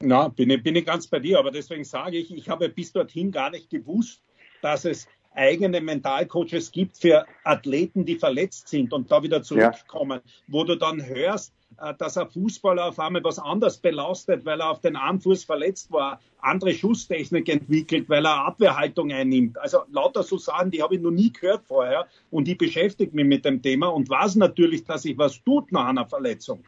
Na, 0.02 0.28
bin 0.28 0.50
ich, 0.50 0.62
bin 0.62 0.76
ich 0.76 0.86
ganz 0.86 1.08
bei 1.08 1.20
dir, 1.20 1.40
aber 1.40 1.52
deswegen 1.52 1.86
sage 1.86 2.18
ich, 2.18 2.36
ich 2.36 2.50
habe 2.50 2.68
bis 2.68 2.92
dorthin 2.92 3.32
gar 3.32 3.50
nicht 3.50 3.70
gewusst, 3.70 4.22
dass 4.66 4.84
es 4.84 5.08
eigene 5.36 5.80
Mentalcoaches 5.80 6.72
gibt 6.72 6.98
für 6.98 7.26
Athleten, 7.44 8.06
die 8.06 8.16
verletzt 8.16 8.68
sind 8.70 8.94
und 8.94 9.12
da 9.12 9.22
wieder 9.22 9.44
zurückkommen, 9.44 10.22
ja. 10.24 10.32
wo 10.48 10.64
du 10.64 10.76
dann 10.76 11.06
hörst, 11.06 11.54
äh, 11.78 11.94
dass 12.00 12.18
ein 12.18 12.30
Fußballer 12.30 12.86
auf 12.86 13.00
einmal 13.00 13.24
was 13.24 13.38
anderes 13.38 13.78
belastet, 13.78 14.46
weil 14.46 14.62
er 14.62 14.72
auf 14.72 14.82
den 14.82 14.96
Armfuß 14.96 15.44
verletzt 15.44 15.92
war, 15.92 16.20
andere 16.40 16.74
Schusstechnik 16.74 17.48
entwickelt, 17.50 18.10
weil 18.10 18.26
er 18.26 18.46
Abwehrhaltung 18.46 19.12
einnimmt. 19.12 19.58
Also 19.60 19.80
lauter 19.92 20.24
so 20.24 20.38
Sachen, 20.38 20.72
die 20.72 20.82
habe 20.82 20.96
ich 20.96 21.02
noch 21.02 21.12
nie 21.12 21.32
gehört 21.32 21.66
vorher 21.66 22.08
und 22.32 22.48
die 22.48 22.56
beschäftigt 22.56 23.14
mich 23.14 23.26
mit 23.26 23.46
dem 23.46 23.62
Thema 23.62 23.88
und 23.88 24.10
weiß 24.10 24.36
natürlich, 24.36 24.86
dass 24.86 25.04
sich 25.04 25.18
was 25.18 25.44
tut 25.44 25.72
nach 25.72 25.88
einer 25.88 26.08
Verletzung. 26.08 26.64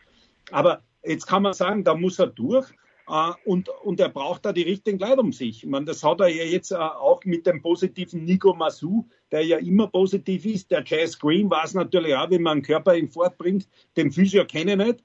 Aber 0.51 0.81
jetzt 1.03 1.25
kann 1.25 1.43
man 1.43 1.53
sagen, 1.53 1.83
da 1.83 1.95
muss 1.95 2.19
er 2.19 2.27
durch. 2.27 2.67
Uh, 3.09 3.33
und, 3.45 3.69
und 3.69 4.01
er 4.01 4.09
braucht 4.09 4.45
da 4.45 4.51
die 4.51 4.63
richtigen 4.63 4.99
Leute 4.99 5.21
um 5.21 5.31
sich. 5.31 5.63
Ich 5.63 5.69
meine, 5.69 5.85
das 5.85 6.03
hat 6.03 6.19
er 6.19 6.27
ja 6.27 6.43
jetzt 6.43 6.73
uh, 6.73 6.75
auch 6.75 7.23
mit 7.23 7.47
dem 7.47 7.61
positiven 7.61 8.25
Nico 8.25 8.53
Massou, 8.53 9.07
der 9.31 9.45
ja 9.45 9.57
immer 9.59 9.87
positiv 9.87 10.45
ist. 10.45 10.71
Der 10.71 10.83
Jazz 10.85 11.17
Green 11.17 11.49
weiß 11.49 11.73
natürlich 11.75 12.13
auch, 12.15 12.29
wie 12.29 12.39
man 12.39 12.57
einen 12.57 12.61
Körper 12.63 12.95
ihn 12.95 13.07
fortbringt. 13.07 13.69
Den 13.95 14.11
Physio 14.11 14.43
kenne 14.45 14.71
ich 14.71 14.77
nicht. 14.77 15.03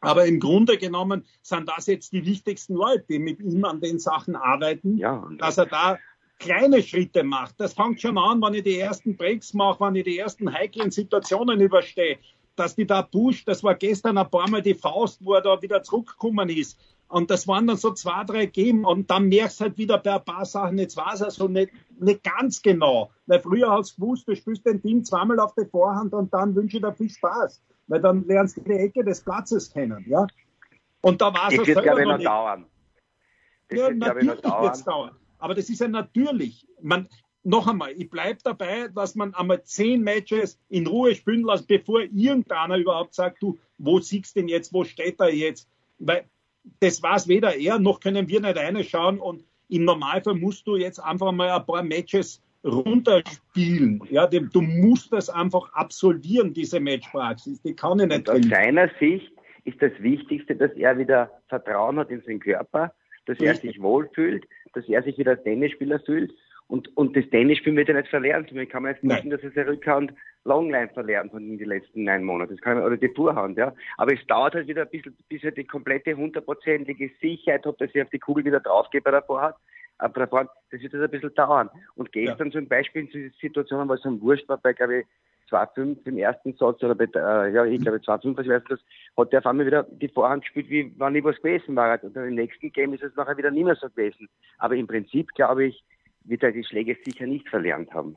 Aber 0.00 0.24
im 0.24 0.40
Grunde 0.40 0.78
genommen 0.78 1.24
sind 1.42 1.68
das 1.68 1.86
jetzt 1.86 2.12
die 2.12 2.24
wichtigsten 2.24 2.74
Leute, 2.74 3.04
die 3.08 3.18
mit 3.18 3.40
ihm 3.40 3.64
an 3.64 3.80
den 3.80 3.98
Sachen 3.98 4.34
arbeiten, 4.34 4.96
ja, 4.96 5.28
dass 5.38 5.58
er 5.58 5.66
da 5.66 5.98
kleine 6.38 6.82
Schritte 6.82 7.22
macht. 7.22 7.54
Das 7.58 7.74
fängt 7.74 8.00
schon 8.00 8.18
an, 8.18 8.42
wenn 8.42 8.54
ich 8.54 8.64
die 8.64 8.78
ersten 8.78 9.16
Breaks 9.16 9.54
mache, 9.54 9.84
wenn 9.84 9.94
ich 9.94 10.04
die 10.04 10.18
ersten 10.18 10.52
heiklen 10.52 10.90
Situationen 10.90 11.60
überstehe, 11.60 12.18
dass 12.56 12.74
die 12.74 12.86
da 12.86 13.02
pusht. 13.02 13.46
Das 13.46 13.62
war 13.62 13.76
gestern 13.76 14.18
ein 14.18 14.28
paar 14.28 14.50
Mal 14.50 14.60
die 14.60 14.74
Faust, 14.74 15.24
wo 15.24 15.34
er 15.34 15.40
da 15.40 15.60
wieder 15.62 15.82
zurückgekommen 15.82 16.48
ist. 16.48 16.78
Und 17.12 17.30
das 17.30 17.46
waren 17.46 17.66
dann 17.66 17.76
so 17.76 17.92
zwei, 17.92 18.24
drei 18.24 18.46
Game 18.46 18.86
und 18.86 19.10
dann 19.10 19.28
merkst 19.28 19.60
du 19.60 19.64
halt 19.64 19.76
wieder 19.76 19.98
bei 19.98 20.14
ein 20.14 20.24
paar 20.24 20.46
Sachen, 20.46 20.78
jetzt 20.78 20.96
war 20.96 21.12
es 21.12 21.20
also 21.20 21.46
nicht, 21.46 21.70
nicht 22.00 22.24
ganz 22.24 22.62
genau. 22.62 23.10
Weil 23.26 23.38
früher 23.40 23.70
hast 23.70 23.98
du 23.98 24.00
gewusst, 24.00 24.26
du 24.26 24.34
spielst 24.34 24.64
den 24.64 24.80
Team 24.80 25.04
zweimal 25.04 25.38
auf 25.38 25.54
die 25.54 25.66
Vorhand 25.66 26.14
und 26.14 26.32
dann 26.32 26.54
wünsche 26.54 26.78
ich 26.78 26.82
dir 26.82 26.94
viel 26.94 27.10
Spaß. 27.10 27.60
Weil 27.88 28.00
dann 28.00 28.26
lernst 28.26 28.56
du 28.56 28.62
die 28.62 28.72
Ecke 28.72 29.04
des 29.04 29.20
Platzes 29.20 29.70
kennen, 29.70 30.02
ja. 30.08 30.26
Und 31.02 31.20
da 31.20 31.34
war 31.34 31.50
es 31.50 31.58
das 31.58 31.66
wird, 31.66 31.82
glaube 31.82 32.00
ich, 32.00 32.08
noch 32.08 32.16
nicht. 32.16 32.26
dauern. 32.26 32.64
Das 33.68 33.78
ja, 33.78 33.88
wird, 33.88 33.98
natürlich 33.98 34.28
wird 34.42 34.74
es 34.74 34.84
dauern. 34.84 35.10
Aber 35.38 35.54
das 35.54 35.68
ist 35.68 35.80
ja 35.82 35.88
natürlich. 35.88 36.66
Man, 36.80 37.10
noch 37.42 37.68
einmal, 37.68 37.92
ich 37.92 38.08
bleibe 38.08 38.38
dabei, 38.42 38.88
dass 38.88 39.16
man 39.16 39.34
einmal 39.34 39.62
zehn 39.64 40.00
Matches 40.00 40.58
in 40.70 40.86
Ruhe 40.86 41.14
spielen 41.14 41.44
lässt, 41.44 41.66
bevor 41.66 42.00
irgendeiner 42.00 42.78
überhaupt 42.78 43.12
sagt, 43.12 43.42
du, 43.42 43.58
wo 43.76 44.00
siegst 44.00 44.34
denn 44.34 44.48
jetzt, 44.48 44.72
wo 44.72 44.84
steht 44.84 45.20
er 45.20 45.34
jetzt? 45.34 45.68
Weil 45.98 46.24
das 46.80 47.02
war 47.02 47.16
es 47.16 47.28
weder 47.28 47.56
er, 47.56 47.78
noch 47.78 48.00
können 48.00 48.28
wir 48.28 48.40
nicht 48.40 48.56
reinschauen. 48.56 49.18
Und 49.18 49.44
im 49.68 49.84
Normalfall 49.84 50.34
musst 50.34 50.66
du 50.66 50.76
jetzt 50.76 50.98
einfach 50.98 51.32
mal 51.32 51.50
ein 51.50 51.66
paar 51.66 51.82
Matches 51.82 52.42
runterspielen. 52.64 54.02
Ja, 54.10 54.26
du 54.26 54.60
musst 54.60 55.12
das 55.12 55.28
einfach 55.28 55.72
absolvieren, 55.72 56.52
diese 56.52 56.78
Matchpraxis. 56.80 57.60
Die 57.62 57.74
kann 57.74 57.98
ich 57.98 58.06
nicht. 58.06 58.28
Und 58.28 58.44
aus 58.44 58.48
seiner 58.48 58.88
Sicht 59.00 59.32
ist 59.64 59.80
das 59.80 59.92
Wichtigste, 59.98 60.54
dass 60.56 60.72
er 60.72 60.98
wieder 60.98 61.30
Vertrauen 61.48 61.98
hat 61.98 62.10
in 62.10 62.22
seinen 62.22 62.40
Körper, 62.40 62.94
dass 63.26 63.40
Richtig. 63.40 63.48
er 63.48 63.54
sich 63.56 63.82
wohlfühlt, 63.82 64.44
dass 64.74 64.88
er 64.88 65.02
sich 65.02 65.18
wieder 65.18 65.32
als 65.32 65.42
Tennisspieler 65.42 66.00
fühlt 66.00 66.32
und, 66.72 66.96
und 66.96 67.14
das 67.14 67.28
Tennisspiel 67.28 67.76
wird 67.76 67.90
er 67.90 67.96
nicht 67.96 68.08
verlernen. 68.08 68.46
Ich 68.56 68.70
kann 68.70 68.84
mir 68.84 68.92
jetzt 68.92 69.04
nicht, 69.04 69.30
dass 69.30 69.42
er 69.42 69.50
seine 69.50 69.72
Rückhand 69.72 70.14
Longline 70.44 70.88
verlernt 70.88 71.30
hat 71.30 71.40
in 71.42 71.58
den 71.58 71.68
letzten 71.68 72.04
neun 72.04 72.24
Monaten. 72.24 72.54
Das 72.54 72.62
kann 72.62 72.78
man, 72.78 72.86
oder 72.86 72.96
die 72.96 73.10
Vorhand, 73.10 73.58
ja. 73.58 73.74
Aber 73.98 74.14
es 74.14 74.26
dauert 74.26 74.54
halt 74.54 74.68
wieder 74.68 74.80
ein 74.80 74.88
bisschen, 74.88 75.14
bis 75.28 75.44
er 75.44 75.50
die 75.50 75.66
komplette 75.66 76.16
hundertprozentige 76.16 77.10
Sicherheit 77.20 77.66
hat, 77.66 77.78
dass 77.78 77.90
er 77.92 78.04
auf 78.04 78.10
die 78.10 78.18
Kugel 78.18 78.46
wieder 78.46 78.60
draufgeht 78.60 79.04
bei 79.04 79.10
der 79.10 79.20
Vorhand. 79.20 79.54
Aber 79.98 80.20
der 80.20 80.28
Vorhand, 80.28 80.48
das 80.70 80.80
wird 80.80 80.94
halt 80.94 81.04
ein 81.04 81.10
bisschen 81.10 81.34
dauern. 81.34 81.68
Und 81.94 82.10
gestern 82.10 82.48
ja. 82.48 82.52
zum 82.54 82.66
Beispiel 82.68 83.02
in 83.02 83.08
solchen 83.08 83.34
Situationen, 83.38 83.86
wo 83.90 83.92
es 83.92 84.06
am 84.06 84.22
Wurscht 84.22 84.48
war, 84.48 84.56
bei, 84.56 84.72
glaube 84.72 85.00
ich, 85.00 85.06
2-5 85.50 86.06
im 86.06 86.16
ersten 86.16 86.54
Satz 86.54 86.82
oder 86.82 86.94
bei, 86.94 87.04
äh, 87.04 87.52
ja, 87.52 87.66
ich 87.66 87.82
glaube 87.82 87.98
2-5, 87.98 88.40
ich 88.40 88.48
weiß 88.48 88.62
nicht, 88.70 88.84
hat 89.18 89.30
der 89.30 89.40
auf 89.40 89.46
einmal 89.46 89.66
wieder 89.66 89.82
die 89.82 90.08
Vorhand 90.08 90.42
gespielt, 90.44 90.70
wie 90.70 90.90
wenn 90.96 91.12
nie 91.12 91.22
was 91.22 91.36
gewesen 91.36 91.76
war. 91.76 92.02
Und 92.02 92.16
im 92.16 92.34
nächsten 92.34 92.72
Game 92.72 92.94
ist 92.94 93.02
es 93.02 93.14
nachher 93.14 93.36
wieder 93.36 93.50
nicht 93.50 93.66
mehr 93.66 93.76
so 93.76 93.90
gewesen. 93.90 94.30
Aber 94.56 94.74
im 94.74 94.86
Prinzip, 94.86 95.28
glaube 95.34 95.66
ich, 95.66 95.84
wird 96.24 96.42
er 96.42 96.52
die 96.52 96.64
Schläge 96.64 96.96
sicher 97.04 97.26
nicht 97.26 97.48
verlernt 97.48 97.92
haben. 97.92 98.16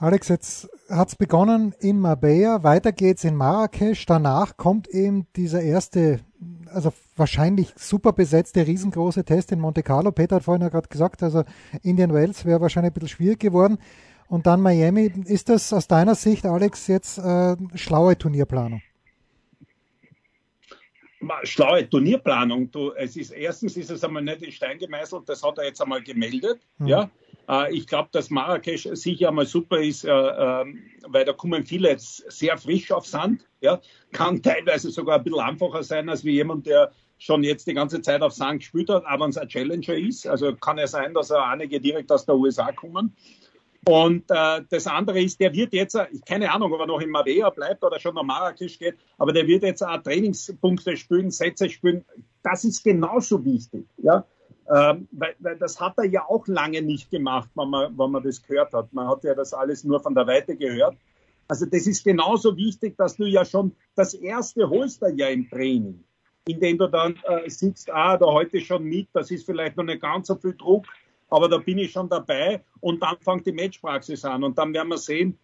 Alex, 0.00 0.28
jetzt 0.28 0.70
hat 0.88 1.08
es 1.08 1.16
begonnen 1.16 1.74
in 1.80 1.98
Marbella, 1.98 2.62
weiter 2.62 2.92
geht's 2.92 3.24
in 3.24 3.34
Marrakesch, 3.34 4.06
danach 4.06 4.56
kommt 4.56 4.86
eben 4.86 5.26
dieser 5.34 5.60
erste, 5.60 6.20
also 6.66 6.92
wahrscheinlich 7.16 7.72
super 7.76 8.12
besetzte, 8.12 8.64
riesengroße 8.64 9.24
Test 9.24 9.50
in 9.50 9.58
Monte 9.58 9.82
Carlo. 9.82 10.12
Peter 10.12 10.36
hat 10.36 10.44
vorhin 10.44 10.62
ja 10.62 10.68
gerade 10.68 10.86
gesagt, 10.86 11.24
also 11.24 11.42
Indian 11.82 12.14
Wells 12.14 12.44
wäre 12.44 12.60
wahrscheinlich 12.60 12.92
ein 12.92 12.94
bisschen 12.94 13.08
schwierig 13.08 13.40
geworden. 13.40 13.78
Und 14.28 14.46
dann 14.46 14.60
Miami. 14.60 15.10
Ist 15.24 15.48
das 15.48 15.72
aus 15.72 15.88
deiner 15.88 16.14
Sicht, 16.14 16.46
Alex, 16.46 16.86
jetzt 16.86 17.18
äh, 17.18 17.56
schlaue 17.74 18.16
Turnierplanung? 18.16 18.82
Schlaue 21.42 21.88
Turnierplanung. 21.88 22.70
Du, 22.70 22.92
es 22.92 23.16
ist 23.16 23.30
erstens 23.30 23.76
ist 23.76 23.90
es 23.90 24.04
einmal 24.04 24.22
nicht 24.22 24.42
in 24.42 24.52
Stein 24.52 24.78
gemeißelt, 24.78 25.28
das 25.28 25.42
hat 25.42 25.58
er 25.58 25.64
jetzt 25.64 25.80
einmal 25.80 26.02
gemeldet. 26.02 26.60
Mhm. 26.78 26.86
Ja, 26.86 27.10
äh, 27.48 27.74
ich 27.74 27.86
glaube, 27.86 28.08
dass 28.12 28.30
Marrakesch 28.30 28.88
sicher 28.92 29.28
einmal 29.28 29.46
super 29.46 29.78
ist, 29.78 30.04
äh, 30.04 30.10
äh, 30.10 30.64
weil 31.06 31.24
da 31.24 31.32
kommen 31.32 31.64
viele 31.64 31.90
jetzt 31.90 32.30
sehr 32.30 32.56
frisch 32.56 32.92
auf 32.92 33.06
Sand. 33.06 33.46
Ja, 33.60 33.80
kann 34.12 34.42
teilweise 34.42 34.90
sogar 34.90 35.18
ein 35.18 35.24
bisschen 35.24 35.40
einfacher 35.40 35.82
sein 35.82 36.08
als 36.08 36.24
wie 36.24 36.32
jemand, 36.32 36.66
der 36.66 36.92
schon 37.18 37.42
jetzt 37.42 37.66
die 37.66 37.74
ganze 37.74 38.00
Zeit 38.00 38.22
auf 38.22 38.32
Sand 38.32 38.60
gespielt 38.60 38.88
hat, 38.88 39.04
aber 39.06 39.26
es 39.26 39.36
ein 39.36 39.48
Challenger 39.48 39.94
ist. 39.94 40.26
Also 40.26 40.54
kann 40.54 40.78
ja 40.78 40.86
sein, 40.86 41.14
dass 41.14 41.30
er 41.30 41.44
einige 41.44 41.80
direkt 41.80 42.12
aus 42.12 42.24
der 42.24 42.36
USA 42.36 42.70
kommen. 42.70 43.16
Und 43.86 44.24
äh, 44.28 44.62
das 44.68 44.86
andere 44.86 45.22
ist, 45.22 45.40
der 45.40 45.52
wird 45.54 45.72
jetzt, 45.72 45.96
keine 46.26 46.52
Ahnung, 46.52 46.72
ob 46.72 46.80
er 46.80 46.86
noch 46.86 47.00
in 47.00 47.10
Mavea 47.10 47.48
bleibt 47.50 47.82
oder 47.82 47.98
schon 47.98 48.14
nach 48.14 48.22
Marrakesch 48.22 48.78
geht, 48.78 48.96
aber 49.16 49.32
der 49.32 49.46
wird 49.46 49.62
jetzt 49.62 49.82
auch 49.82 50.02
Trainingspunkte 50.02 50.96
spielen, 50.96 51.30
Sätze 51.30 51.70
spielen. 51.70 52.04
Das 52.42 52.64
ist 52.64 52.82
genauso 52.84 53.42
wichtig. 53.44 53.86
Ja? 53.98 54.24
Ähm, 54.70 55.08
weil, 55.12 55.34
weil 55.38 55.56
das 55.56 55.80
hat 55.80 55.94
er 55.96 56.04
ja 56.04 56.24
auch 56.28 56.46
lange 56.46 56.82
nicht 56.82 57.10
gemacht, 57.10 57.48
wenn 57.54 57.70
man, 57.70 57.98
wenn 57.98 58.10
man 58.10 58.22
das 58.22 58.42
gehört 58.42 58.74
hat. 58.74 58.92
Man 58.92 59.08
hat 59.08 59.24
ja 59.24 59.34
das 59.34 59.54
alles 59.54 59.84
nur 59.84 60.00
von 60.00 60.14
der 60.14 60.26
Weite 60.26 60.56
gehört. 60.56 60.96
Also 61.48 61.64
das 61.64 61.86
ist 61.86 62.04
genauso 62.04 62.54
wichtig, 62.56 62.94
dass 62.98 63.16
du 63.16 63.24
ja 63.24 63.44
schon 63.44 63.74
das 63.94 64.12
erste 64.12 64.68
holst 64.68 65.02
ja 65.16 65.28
im 65.28 65.48
Training, 65.48 66.04
indem 66.46 66.76
du 66.76 66.88
dann 66.88 67.18
äh, 67.24 67.48
siehst, 67.48 67.90
ah, 67.90 68.18
da 68.18 68.26
heute 68.26 68.60
schon 68.60 68.84
mit, 68.84 69.08
das 69.14 69.30
ist 69.30 69.46
vielleicht 69.46 69.78
noch 69.78 69.84
nicht 69.84 70.02
ganz 70.02 70.26
so 70.26 70.34
viel 70.34 70.54
Druck, 70.54 70.84
aber 71.28 71.48
da 71.48 71.58
bin 71.58 71.78
ich 71.78 71.92
schon 71.92 72.08
dabei 72.08 72.62
und 72.80 73.02
dann 73.02 73.16
fängt 73.20 73.46
die 73.46 73.52
Matchpraxis 73.52 74.24
an 74.24 74.44
und 74.44 74.56
dann 74.58 74.72
werden 74.72 74.88
wir 74.88 74.98
sehen, 74.98 75.38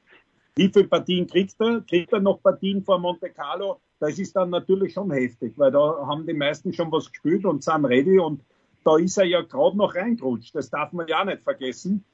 Wie 0.57 0.68
viele 0.68 0.87
Partien 0.87 1.27
kriegt 1.27 1.61
er? 1.61 1.81
Kriegt 1.81 2.12
er 2.12 2.20
noch 2.20 2.40
Partien 2.40 2.85
vor 2.85 2.99
Monte 2.99 3.31
Carlo? 3.31 3.81
Das 3.99 4.18
ist 4.18 4.37
dann 4.37 4.51
natürlich 4.51 4.92
schon 4.92 5.11
heftig, 5.11 5.55
weil 5.57 5.73
da 5.73 6.07
haben 6.07 6.27
die 6.27 6.35
meisten 6.35 6.73
schon 6.73 6.92
was 6.92 7.11
gespielt 7.11 7.44
und 7.44 7.64
sind 7.64 7.85
ready 7.85 8.18
und 8.18 8.42
da 8.85 8.97
ist 8.97 9.16
er 9.16 9.25
ja 9.25 9.40
gerade 9.42 9.77
noch 9.77 9.94
reingerutscht. 9.94 10.55
Das 10.55 10.70
darf 10.70 10.92
man 10.92 11.09
ja 11.09 11.25
nicht 11.25 11.42
vergessen. 11.42 12.05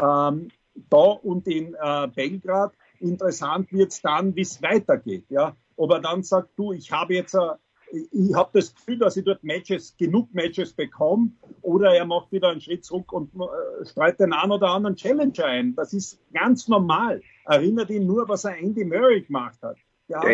Ähm, 0.00 0.48
da 0.90 0.96
und 0.96 1.48
in 1.48 1.74
äh, 1.74 2.08
Belgrad 2.14 2.72
interessant 3.00 3.72
wird 3.72 3.90
es 3.90 4.00
dann, 4.00 4.36
wie 4.36 4.42
es 4.42 4.62
weitergeht. 4.62 5.24
Ja? 5.28 5.56
Ob 5.76 5.90
er 5.90 6.00
dann 6.00 6.22
sagt, 6.22 6.50
du, 6.56 6.72
ich 6.72 6.92
habe 6.92 7.14
jetzt 7.14 7.34
äh, 7.34 7.54
ich 7.92 8.34
habe 8.34 8.50
das 8.52 8.74
Gefühl, 8.74 8.98
dass 8.98 9.16
ich 9.16 9.24
dort 9.24 9.42
Matches, 9.42 9.96
genug 9.96 10.32
Matches 10.34 10.72
bekomme, 10.72 11.32
oder 11.62 11.94
er 11.94 12.04
macht 12.04 12.30
wieder 12.32 12.50
einen 12.50 12.60
Schritt 12.60 12.84
zurück 12.84 13.12
und 13.12 13.30
äh, 13.34 13.86
streut 13.86 14.20
den 14.20 14.32
einen 14.32 14.52
oder 14.52 14.68
anderen 14.68 14.96
Challenger 14.96 15.44
ein. 15.44 15.74
Das 15.74 15.92
ist 15.92 16.20
ganz 16.32 16.68
normal. 16.68 17.22
Erinnert 17.44 17.90
ihn 17.90 18.06
nur, 18.06 18.28
was 18.28 18.44
er 18.44 18.56
Andy 18.56 18.84
Murray 18.84 19.22
gemacht 19.22 19.58
hat. 19.62 19.76
Der 20.08 20.18
hat 20.18 20.26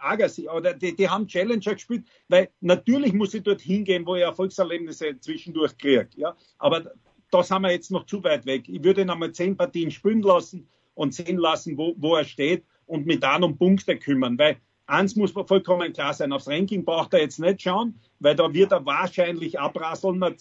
Agassi, 0.00 0.48
oder 0.48 0.74
die, 0.74 0.94
die, 0.94 1.08
haben 1.08 1.26
Challenger 1.26 1.74
gespielt, 1.74 2.04
weil 2.28 2.50
natürlich 2.60 3.12
muss 3.12 3.34
ich 3.34 3.42
dort 3.42 3.60
hingehen, 3.60 4.04
wo 4.04 4.16
ich 4.16 4.22
Erfolgserlebnisse 4.22 5.18
zwischendurch 5.20 5.78
kriege. 5.78 6.08
Ja? 6.16 6.36
Aber 6.58 6.92
das 7.30 7.50
haben 7.50 7.62
wir 7.62 7.70
jetzt 7.70 7.90
noch 7.90 8.06
zu 8.06 8.22
weit 8.24 8.46
weg. 8.46 8.68
Ich 8.68 8.82
würde 8.82 9.02
ihn 9.02 9.10
einmal 9.10 9.32
zehn 9.32 9.56
Partien 9.56 9.90
spielen 9.90 10.22
lassen 10.22 10.68
und 10.94 11.14
sehen 11.14 11.38
lassen, 11.38 11.78
wo, 11.78 11.94
wo 11.96 12.16
er 12.16 12.24
steht 12.24 12.64
und 12.86 13.06
mit 13.06 13.22
dann 13.22 13.44
um 13.44 13.56
Punkte 13.56 13.96
kümmern, 13.96 14.36
weil 14.38 14.56
Eins 14.90 15.14
muss 15.14 15.30
vollkommen 15.30 15.92
klar 15.92 16.12
sein, 16.14 16.32
aufs 16.32 16.48
Ranking 16.48 16.84
braucht 16.84 17.14
er 17.14 17.20
jetzt 17.20 17.38
nicht 17.38 17.62
schauen, 17.62 18.00
weil 18.18 18.34
da 18.34 18.52
wird 18.52 18.72
er 18.72 18.84
wahrscheinlich 18.84 19.58
abrasseln, 19.58 20.20
äh, 20.20 20.34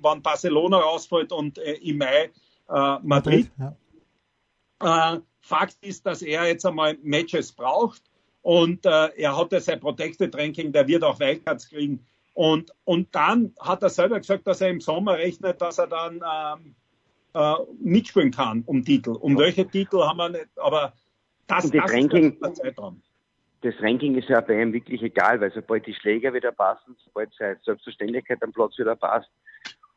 wann 0.00 0.22
Barcelona 0.22 0.78
rausfällt 0.78 1.32
und 1.32 1.58
äh, 1.58 1.72
im 1.74 1.98
Mai 1.98 2.24
äh, 2.24 2.30
Madrid. 3.02 3.50
Madrid 3.56 3.76
ja. 4.80 5.16
äh, 5.16 5.20
Fakt 5.40 5.76
ist, 5.80 6.06
dass 6.06 6.22
er 6.22 6.46
jetzt 6.46 6.64
einmal 6.64 6.96
Matches 7.02 7.50
braucht 7.50 8.02
und 8.42 8.86
äh, 8.86 9.08
er 9.16 9.36
hat 9.36 9.50
ja 9.50 9.60
sein 9.60 9.80
Protected 9.80 10.34
Ranking, 10.36 10.70
der 10.72 10.86
wird 10.86 11.02
auch 11.02 11.18
Wildcards 11.18 11.68
kriegen. 11.68 12.06
Und, 12.34 12.70
und 12.84 13.12
dann 13.16 13.52
hat 13.58 13.82
er 13.82 13.90
selber 13.90 14.18
gesagt, 14.18 14.46
dass 14.46 14.60
er 14.60 14.68
im 14.68 14.80
Sommer 14.80 15.18
rechnet, 15.18 15.60
dass 15.60 15.78
er 15.78 15.88
dann 15.88 16.20
ähm, 16.22 16.76
äh, 17.34 17.54
mitspielen 17.80 18.30
kann 18.30 18.62
um 18.64 18.84
Titel. 18.84 19.10
Um 19.10 19.32
ja. 19.32 19.38
welche 19.38 19.66
Titel 19.66 20.04
haben 20.04 20.18
wir 20.18 20.28
nicht, 20.28 20.48
aber 20.56 20.92
das, 21.48 21.64
ist 21.64 21.74
der 21.74 22.54
Zeitraum 22.54 23.02
das 23.62 23.74
Ranking 23.80 24.16
ist 24.16 24.28
ja 24.28 24.40
bei 24.40 24.60
ihm 24.62 24.72
wirklich 24.72 25.02
egal, 25.02 25.40
weil 25.40 25.52
sobald 25.52 25.86
die 25.86 25.94
Schläger 25.94 26.32
wieder 26.32 26.52
passen, 26.52 26.96
sobald 27.04 27.32
seine 27.34 27.58
Selbstverständlichkeit 27.64 28.42
am 28.42 28.52
Platz 28.52 28.78
wieder 28.78 28.94
passt 28.94 29.30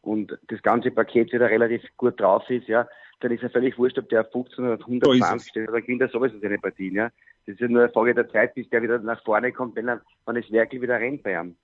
und 0.02 0.38
das 0.48 0.62
ganze 0.62 0.92
Paket 0.92 1.32
wieder 1.32 1.50
relativ 1.50 1.84
gut 1.98 2.20
drauf 2.20 2.50
ist, 2.50 2.68
ja, 2.68 2.88
dann 3.20 3.32
ist 3.32 3.44
er 3.44 3.52
völlig 3.52 3.78
wurscht, 3.78 4.00
ob 4.00 4.10
der 4.10 4.26
15 4.26 4.66
oder 4.66 4.80
120 4.80 5.50
steht, 5.50 5.68
dann 5.70 5.82
gewinnt 5.82 6.02
er 6.02 6.10
sowieso 6.10 6.40
seine 6.40 6.58
Partien, 6.58 6.96
ja. 6.96 7.12
Das 7.46 7.54
ist 7.54 7.60
ja 7.60 7.68
nur 7.68 7.84
eine 7.84 7.92
Frage 7.92 8.16
der 8.16 8.30
Zeit, 8.30 8.56
bis 8.56 8.70
der 8.70 8.82
wieder 8.82 9.00
nach 9.00 9.24
vorne 9.24 9.52
kommt, 9.52 9.76
wenn, 9.76 9.88
er, 9.88 10.02
wenn 10.26 10.36
es 10.36 10.52
wirklich 10.52 10.82
wieder 10.82 11.00
rennt 11.00 11.24
bei 11.24 11.40
ihm. 11.40 11.56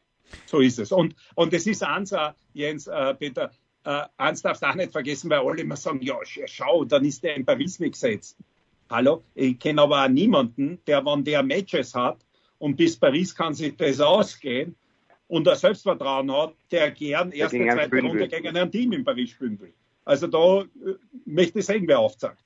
So 0.45 0.59
ist 0.59 0.79
es. 0.79 0.91
Und, 0.91 1.15
und 1.35 1.53
es 1.53 1.65
ist 1.67 1.83
eins, 1.83 2.11
äh, 2.11 2.31
Jens, 2.53 2.87
äh, 2.87 3.13
Peter, 3.15 3.51
äh, 3.85 4.03
eins 4.17 4.41
darfst 4.41 4.61
du 4.61 4.67
auch 4.67 4.75
nicht 4.75 4.91
vergessen, 4.91 5.29
weil 5.29 5.39
alle 5.39 5.61
immer 5.61 5.75
sagen, 5.75 6.01
ja, 6.01 6.17
schau, 6.23 6.83
dann 6.85 7.05
ist 7.05 7.23
der 7.23 7.35
in 7.35 7.45
Paris 7.45 7.77
gesetzt. 7.77 8.37
Hallo? 8.89 9.23
Ich 9.35 9.59
kenne 9.59 9.81
aber 9.81 10.05
auch 10.05 10.09
niemanden, 10.09 10.79
der, 10.87 11.05
wenn 11.05 11.23
der 11.23 11.43
Matches 11.43 11.93
hat 11.93 12.17
und 12.57 12.77
bis 12.77 12.97
Paris 12.97 13.35
kann 13.35 13.53
sich 13.53 13.75
das 13.75 13.99
ausgehen 13.99 14.75
und 15.27 15.45
das 15.45 15.61
Selbstvertrauen 15.61 16.31
hat, 16.31 16.53
der 16.71 16.91
gern 16.91 17.31
erste, 17.31 17.57
zweite 17.57 18.01
Runde 18.01 18.27
gegen 18.27 18.55
ein 18.55 18.71
Team 18.71 18.93
in 18.93 19.03
Paris 19.03 19.31
spielen 19.31 19.59
will. 19.59 19.73
Also 20.05 20.27
da 20.27 20.61
äh, 20.61 20.95
möchte 21.25 21.59
ich 21.59 21.65
sehen, 21.65 21.83
wer 21.85 21.99
aufzeigt. 21.99 22.39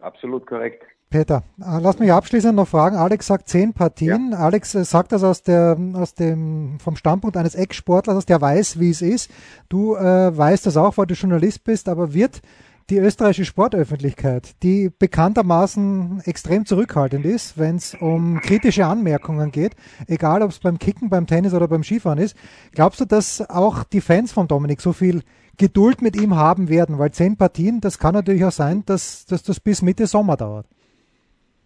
Absolut 0.00 0.44
korrekt. 0.44 0.84
Peter, 1.10 1.44
äh, 1.60 1.78
lass 1.80 1.98
mich 1.98 2.12
abschließend 2.12 2.56
noch 2.56 2.68
fragen. 2.68 2.96
Alex 2.96 3.28
sagt 3.28 3.48
zehn 3.48 3.72
Partien. 3.72 4.32
Ja. 4.32 4.38
Alex 4.38 4.74
äh, 4.74 4.84
sagt 4.84 5.12
das 5.12 5.22
aus 5.22 5.42
der, 5.42 5.78
aus 5.94 6.14
dem, 6.14 6.78
vom 6.80 6.96
Standpunkt 6.96 7.36
eines 7.36 7.54
Ex-Sportlers, 7.54 8.26
der 8.26 8.40
weiß, 8.40 8.78
wie 8.78 8.90
es 8.90 9.00
ist. 9.00 9.30
Du 9.68 9.94
äh, 9.94 10.36
weißt 10.36 10.66
das 10.66 10.76
auch, 10.76 10.98
weil 10.98 11.06
du 11.06 11.14
Journalist 11.14 11.64
bist, 11.64 11.88
aber 11.88 12.12
wird 12.12 12.42
die 12.90 12.98
österreichische 12.98 13.44
Sportöffentlichkeit, 13.44 14.62
die 14.62 14.90
bekanntermaßen 14.96 16.22
extrem 16.24 16.64
zurückhaltend 16.64 17.26
ist, 17.26 17.58
wenn 17.58 17.76
es 17.76 17.94
um 17.94 18.40
kritische 18.40 18.86
Anmerkungen 18.86 19.50
geht, 19.50 19.76
egal 20.06 20.42
ob 20.42 20.50
es 20.50 20.58
beim 20.58 20.78
Kicken, 20.78 21.10
beim 21.10 21.26
Tennis 21.26 21.52
oder 21.52 21.68
beim 21.68 21.82
Skifahren 21.82 22.18
ist. 22.18 22.36
Glaubst 22.74 23.00
du, 23.00 23.04
dass 23.04 23.48
auch 23.50 23.84
die 23.84 24.00
Fans 24.00 24.32
von 24.32 24.48
Dominik 24.48 24.80
so 24.80 24.92
viel 24.92 25.22
Geduld 25.58 26.00
mit 26.00 26.16
ihm 26.16 26.36
haben 26.36 26.70
werden? 26.70 26.98
Weil 26.98 27.10
zehn 27.10 27.36
Partien, 27.36 27.80
das 27.82 27.98
kann 27.98 28.14
natürlich 28.14 28.44
auch 28.44 28.52
sein, 28.52 28.84
dass, 28.86 29.26
dass 29.26 29.42
das 29.42 29.60
bis 29.60 29.82
Mitte 29.82 30.06
Sommer 30.06 30.36
dauert. 30.36 30.66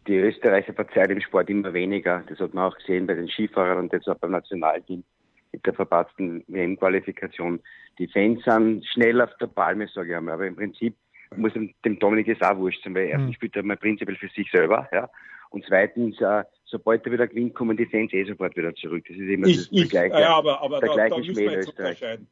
Die 0.08 0.16
Österreicher 0.16 0.72
verzeihen 0.72 1.11
im 1.11 1.20
Sport 1.20 1.48
immer 1.48 1.72
weniger. 1.72 2.24
Das 2.28 2.40
hat 2.40 2.52
man 2.52 2.64
auch 2.64 2.76
gesehen 2.76 3.06
bei 3.06 3.14
den 3.14 3.28
Skifahrern 3.28 3.78
und 3.78 3.92
jetzt 3.92 4.08
auch 4.08 4.18
beim 4.18 4.32
Nationalteam 4.32 5.04
mit 5.52 5.64
der 5.64 5.74
verpatzten 5.74 6.42
WM-Qualifikation. 6.48 7.61
Die 7.98 8.08
Fans 8.08 8.42
sind 8.44 8.85
schnell 8.87 9.20
auf 9.20 9.30
der 9.40 9.46
Palme, 9.46 9.87
sage 9.87 10.11
ich 10.11 10.16
einmal. 10.16 10.35
Aber 10.35 10.46
im 10.46 10.56
Prinzip 10.56 10.96
muss 11.37 11.53
dem 11.53 11.99
Dominik 11.99 12.29
es 12.29 12.40
auch 12.42 12.57
wurscht 12.57 12.83
sein, 12.85 12.95
weil 12.95 13.07
erstens 13.07 13.31
mhm. 13.31 13.35
spielt 13.35 13.57
er 13.57 13.62
mal 13.62 13.77
prinzipiell 13.77 14.16
für 14.16 14.29
sich 14.29 14.51
selber, 14.51 14.88
ja. 14.92 15.11
Und 15.51 15.64
zweitens, 15.68 16.18
äh, 16.21 16.45
sobald 16.64 17.05
er 17.05 17.12
wieder 17.12 17.29
gewinnt, 17.29 17.55
kommen 17.55 17.77
die 17.77 17.85
Fans 17.85 18.12
eh 18.12 18.25
sofort 18.25 18.57
wieder 18.57 18.75
zurück. 18.75 19.05
Das 19.07 19.16
ist 19.16 19.29
immer 19.29 19.47
ich, 19.47 19.57
das, 19.57 19.68
ich, 19.71 19.88
der 19.88 20.09
gleiche, 20.09 20.23
ja, 20.23 20.35
aber, 20.35 20.62
aber 20.62 20.81
der 20.81 20.88
da, 20.88 20.95
gleiche 20.95 21.11
da 21.11 21.18
müssen 21.18 21.37
wir 21.37 21.53
jetzt 21.53 21.68
unterscheiden. 21.68 22.27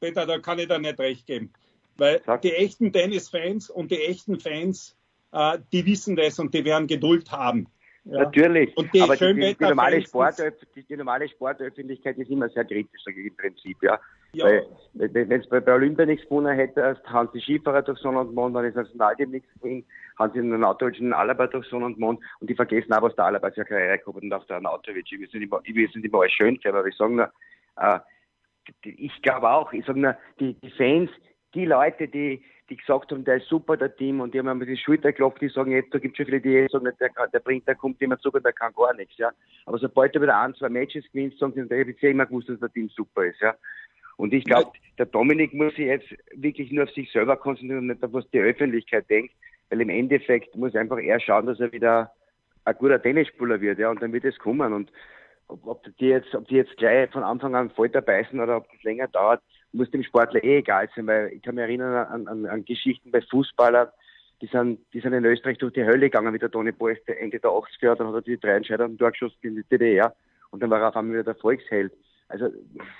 Peter, 0.00 0.26
da 0.26 0.38
kann 0.38 0.58
ich 0.58 0.68
da 0.68 0.78
nicht 0.78 0.98
recht 0.98 1.26
geben. 1.26 1.52
Weil 1.96 2.22
Sag. 2.24 2.42
die 2.42 2.52
echten 2.52 2.92
Tennis-Fans 2.92 3.70
und 3.70 3.90
die 3.90 4.00
echten 4.00 4.40
Fans, 4.40 4.96
äh, 5.32 5.58
die 5.72 5.84
wissen 5.86 6.16
das 6.16 6.38
und 6.38 6.54
die 6.54 6.64
werden 6.64 6.86
Geduld 6.86 7.30
haben. 7.30 7.66
Ja. 8.04 8.24
Natürlich. 8.24 8.74
Die 8.92 9.00
aber 9.00 9.16
die, 9.16 9.32
die, 9.32 9.54
die, 9.54 9.64
normale 9.64 10.02
Sport, 10.02 10.34
die, 10.76 10.96
normale 10.96 11.26
Sportöffentlichkeit 11.26 12.18
ist 12.18 12.30
immer 12.30 12.50
sehr 12.50 12.64
kritisch, 12.66 13.02
im 13.06 13.34
Prinzip, 13.34 13.82
ja. 13.82 13.98
ja. 14.34 14.60
Wenn 14.92 15.32
es 15.32 15.48
bei, 15.48 15.60
bei 15.60 15.72
Olympia 15.72 16.04
nichts 16.04 16.24
gewonnen 16.28 16.54
hätte, 16.54 17.00
haben 17.06 17.30
die 17.32 17.40
Skifahrer 17.40 17.80
durch 17.80 17.98
Sonne 18.00 18.20
und 18.20 18.34
Mond, 18.34 18.54
dann 18.54 18.66
ist 18.66 18.76
das 18.76 18.88
Nationalteam 18.88 19.30
nichts 19.30 19.48
gewonnen, 19.54 19.86
haben 20.18 20.32
sie 20.34 20.40
den 20.40 20.60
Norddeutschen 20.60 21.14
Alaba 21.14 21.46
durch 21.46 21.66
Sonne 21.68 21.86
und 21.86 21.98
Mond 21.98 22.20
und 22.40 22.50
die 22.50 22.54
vergessen 22.54 22.92
auch, 22.92 23.02
was 23.02 23.16
der 23.16 23.24
Alaba 23.24 23.50
für 23.50 23.64
Karriere 23.64 23.98
gehabt 23.98 24.22
und 24.22 24.32
auch 24.34 24.46
der 24.46 24.60
Nautovic. 24.60 25.10
Ich 25.10 25.18
will 25.18 25.26
es 25.26 25.32
nicht 25.32 25.44
immer, 25.44 25.60
ich 25.64 25.74
will 25.74 25.88
es 25.88 25.94
nicht 25.94 26.04
immer 26.04 26.20
alles 26.20 26.32
schön 26.32 26.60
aber 26.66 26.86
ich 26.86 26.96
sage 26.96 27.14
nur, 27.14 27.32
äh, 27.76 28.00
ich 28.82 29.22
glaube 29.22 29.50
auch, 29.50 29.72
ich 29.72 29.84
sage 29.86 30.00
nur, 30.00 30.16
die, 30.40 30.54
die 30.60 30.70
Fans, 30.72 31.10
die 31.54 31.64
Leute, 31.66 32.08
die, 32.08 32.42
die 32.68 32.76
gesagt 32.76 33.12
haben, 33.12 33.24
der 33.24 33.36
ist 33.36 33.48
super, 33.48 33.76
der 33.76 33.94
Team, 33.94 34.20
und 34.20 34.34
die 34.34 34.38
haben 34.38 34.58
mir 34.58 34.66
die 34.66 34.76
Schulter 34.76 35.12
geklopft, 35.12 35.40
die 35.40 35.48
sagen, 35.48 35.72
jetzt, 35.72 35.92
da 35.94 35.98
gibt 35.98 36.14
es 36.14 36.16
schon 36.16 36.26
viele, 36.26 36.40
die 36.40 36.66
sagen, 36.70 36.84
der, 36.84 37.28
der 37.28 37.40
bringt, 37.40 37.68
der 37.68 37.74
kommt 37.74 38.00
immer 38.00 38.18
zurück 38.18 38.36
und 38.36 38.44
der 38.44 38.52
kann 38.52 38.72
gar 38.74 38.94
nichts, 38.94 39.16
ja. 39.16 39.30
Aber 39.66 39.78
sobald 39.78 40.14
er 40.14 40.22
wieder 40.22 40.38
ein, 40.38 40.54
zwei 40.54 40.68
Matches 40.68 41.04
gewinnt, 41.12 41.38
sagen 41.38 41.52
sie, 41.54 41.74
ich 41.74 42.02
immer 42.02 42.26
gewusst, 42.26 42.48
dass 42.48 42.60
der 42.60 42.72
Team 42.72 42.88
super 42.88 43.24
ist, 43.24 43.40
ja. 43.40 43.54
Und 44.16 44.32
ich 44.32 44.44
glaube, 44.44 44.70
der 44.98 45.06
Dominik 45.06 45.52
muss 45.54 45.74
sich 45.74 45.86
jetzt 45.86 46.08
wirklich 46.34 46.70
nur 46.70 46.84
auf 46.84 46.90
sich 46.90 47.10
selber 47.10 47.36
konzentrieren 47.36 47.80
und 47.80 47.86
nicht 47.88 48.04
auf 48.04 48.12
was 48.12 48.28
die 48.30 48.38
Öffentlichkeit 48.38 49.08
denkt, 49.10 49.34
weil 49.70 49.80
im 49.80 49.88
Endeffekt 49.88 50.54
muss 50.54 50.76
einfach 50.76 50.98
er 50.98 51.18
schauen, 51.18 51.46
dass 51.46 51.60
er 51.60 51.72
wieder 51.72 52.12
ein 52.64 52.76
guter 52.76 53.02
Tennisspieler 53.02 53.60
wird, 53.60 53.78
ja, 53.78 53.90
und 53.90 54.00
dann 54.00 54.12
wird 54.12 54.24
es 54.24 54.38
kommen. 54.38 54.72
Und 54.72 54.92
ob, 55.48 55.66
ob 55.66 55.96
die 55.98 56.06
jetzt, 56.06 56.34
ob 56.34 56.46
die 56.48 56.56
jetzt 56.56 56.76
gleich 56.76 57.10
von 57.10 57.22
Anfang 57.22 57.54
an 57.54 57.70
voll 57.70 57.88
dabei 57.88 58.24
sind 58.24 58.40
oder 58.40 58.56
ob 58.58 58.70
das 58.70 58.82
länger 58.82 59.08
dauert, 59.08 59.42
muss 59.74 59.90
dem 59.90 60.02
Sportler 60.02 60.42
eh 60.42 60.58
egal 60.58 60.88
sein, 60.94 61.06
weil 61.06 61.32
ich 61.32 61.42
kann 61.42 61.56
mich 61.56 61.62
erinnern 61.62 62.06
an, 62.06 62.28
an, 62.28 62.46
an 62.46 62.64
Geschichten 62.64 63.10
bei 63.10 63.20
Fußballern, 63.20 63.88
die 64.40 64.46
sind, 64.46 64.80
die 64.92 65.00
sind 65.00 65.12
in 65.12 65.24
Österreich 65.24 65.58
durch 65.58 65.72
die 65.72 65.84
Hölle 65.84 66.10
gegangen, 66.10 66.32
wie 66.34 66.38
der 66.38 66.50
Toni 66.50 66.72
Boll 66.72 66.98
Ende 67.06 67.40
der 67.40 67.50
80er 67.50 67.90
hat, 67.90 68.00
dann 68.00 68.08
hat 68.08 68.14
er 68.14 68.22
die 68.22 68.38
drei 68.38 68.56
Entscheidungen 68.56 68.96
durchgeschossen 68.96 69.38
in 69.42 69.56
die 69.56 69.64
DDR 69.64 70.14
und 70.50 70.62
dann 70.62 70.70
war 70.70 70.80
er 70.80 70.88
auf 70.88 70.96
einmal 70.96 71.14
wieder 71.14 71.24
der 71.24 71.34
Volksheld. 71.36 71.92
Also 72.28 72.48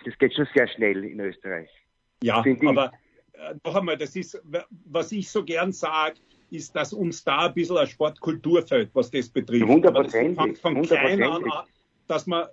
das 0.05 0.19
geht 0.19 0.35
schon 0.35 0.47
sehr 0.55 0.69
schnell 0.69 1.05
in 1.05 1.21
Österreich. 1.21 1.69
Ja, 2.23 2.37
aber 2.37 2.93
äh, 3.33 3.55
noch 3.65 3.75
einmal, 3.75 3.97
das 3.97 4.17
ist, 4.17 4.41
was 4.87 5.13
ich 5.13 5.31
so 5.31 5.45
gern 5.45 5.73
sage, 5.73 6.17
ist, 6.51 6.75
dass 6.77 6.93
uns 6.93 7.25
da 7.25 7.47
ein 7.47 7.55
bisschen 7.55 7.77
eine 7.77 7.87
Sportkultur 7.87 8.63
fällt, 8.63 8.91
was 8.95 9.11
das 9.11 9.29
betrifft. 9.29 9.67
Hundertprozentig. 9.67 10.59
Von 10.59 10.83
klein 10.83 11.23
an, 11.23 11.45
dass 12.07 12.27
man 12.27 12.47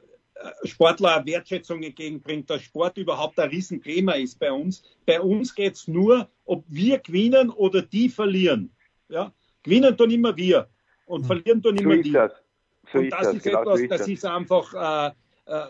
Sportler 0.64 1.26
Wertschätzung 1.26 1.84
entgegenbringt, 1.84 2.50
dass 2.50 2.62
Sport 2.62 2.98
überhaupt 2.98 3.40
ein 3.40 3.50
Riesenthema 3.50 4.14
ist 4.14 4.40
bei 4.40 4.52
uns. 4.52 4.84
Bei 5.06 5.20
uns 5.20 5.54
geht 5.54 5.74
es 5.74 5.88
nur, 5.88 6.30
ob 6.46 6.64
wir 6.68 7.00
gewinnen 7.00 7.50
oder 7.50 7.82
die 7.82 8.10
verlieren. 8.10 8.72
Ja? 9.10 9.34
Gewinnen 9.64 9.96
tun 9.96 10.12
immer 10.12 10.36
wir 10.36 10.68
und 11.06 11.26
verlieren 11.26 11.62
tun 11.62 11.78
immer 11.78 11.96
so 11.96 12.02
die. 12.02 12.12
Das. 12.12 12.32
So 12.92 13.00
und 13.00 13.10
das, 13.10 13.28
ist, 13.28 13.34
ist 13.36 13.44
genau 13.44 13.62
etwas, 13.62 13.78
so 13.78 13.84
ist 13.84 13.92
das 13.92 14.08
ist 14.08 14.26
einfach, 14.26 14.74
äh, 14.74 15.12
äh, 15.46 15.68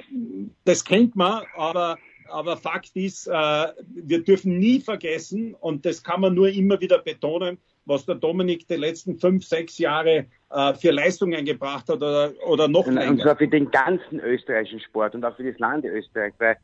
das 0.64 0.84
kennt 0.84 1.16
man, 1.16 1.44
aber, 1.56 1.98
aber 2.30 2.58
Fakt 2.58 2.96
ist, 2.96 3.28
äh, 3.28 3.32
wir 3.32 4.24
dürfen 4.24 4.58
nie 4.58 4.80
vergessen, 4.80 5.54
und 5.56 5.86
das 5.86 6.04
kann 6.04 6.22
man 6.22 6.34
nur 6.34 6.50
immer 6.50 6.80
wieder 6.80 7.00
betonen, 7.00 7.58
was 7.86 8.06
der 8.06 8.16
Dominik 8.16 8.68
die 8.68 8.76
letzten 8.76 9.18
fünf, 9.18 9.46
sechs 9.46 9.78
Jahre 9.78 10.28
äh, 10.54 10.74
für 10.76 10.92
Leistungen 10.92 11.46
gebracht 11.46 11.88
hat 11.90 11.98
oder, 11.98 12.32
oder 12.46 12.68
noch 12.68 12.88
und, 12.88 12.96
länger. 12.96 13.12
Und 13.12 13.22
zwar 13.22 13.36
für 13.36 13.48
den 13.48 13.72
ganzen 13.72 14.20
österreichischen 14.20 14.80
Sport 14.82 15.16
und 15.16 15.24
auch 15.24 15.36
für 15.36 15.50
das 15.50 15.60
Land 15.60 15.86
Österreich, 15.86 16.34
weil 16.40 16.58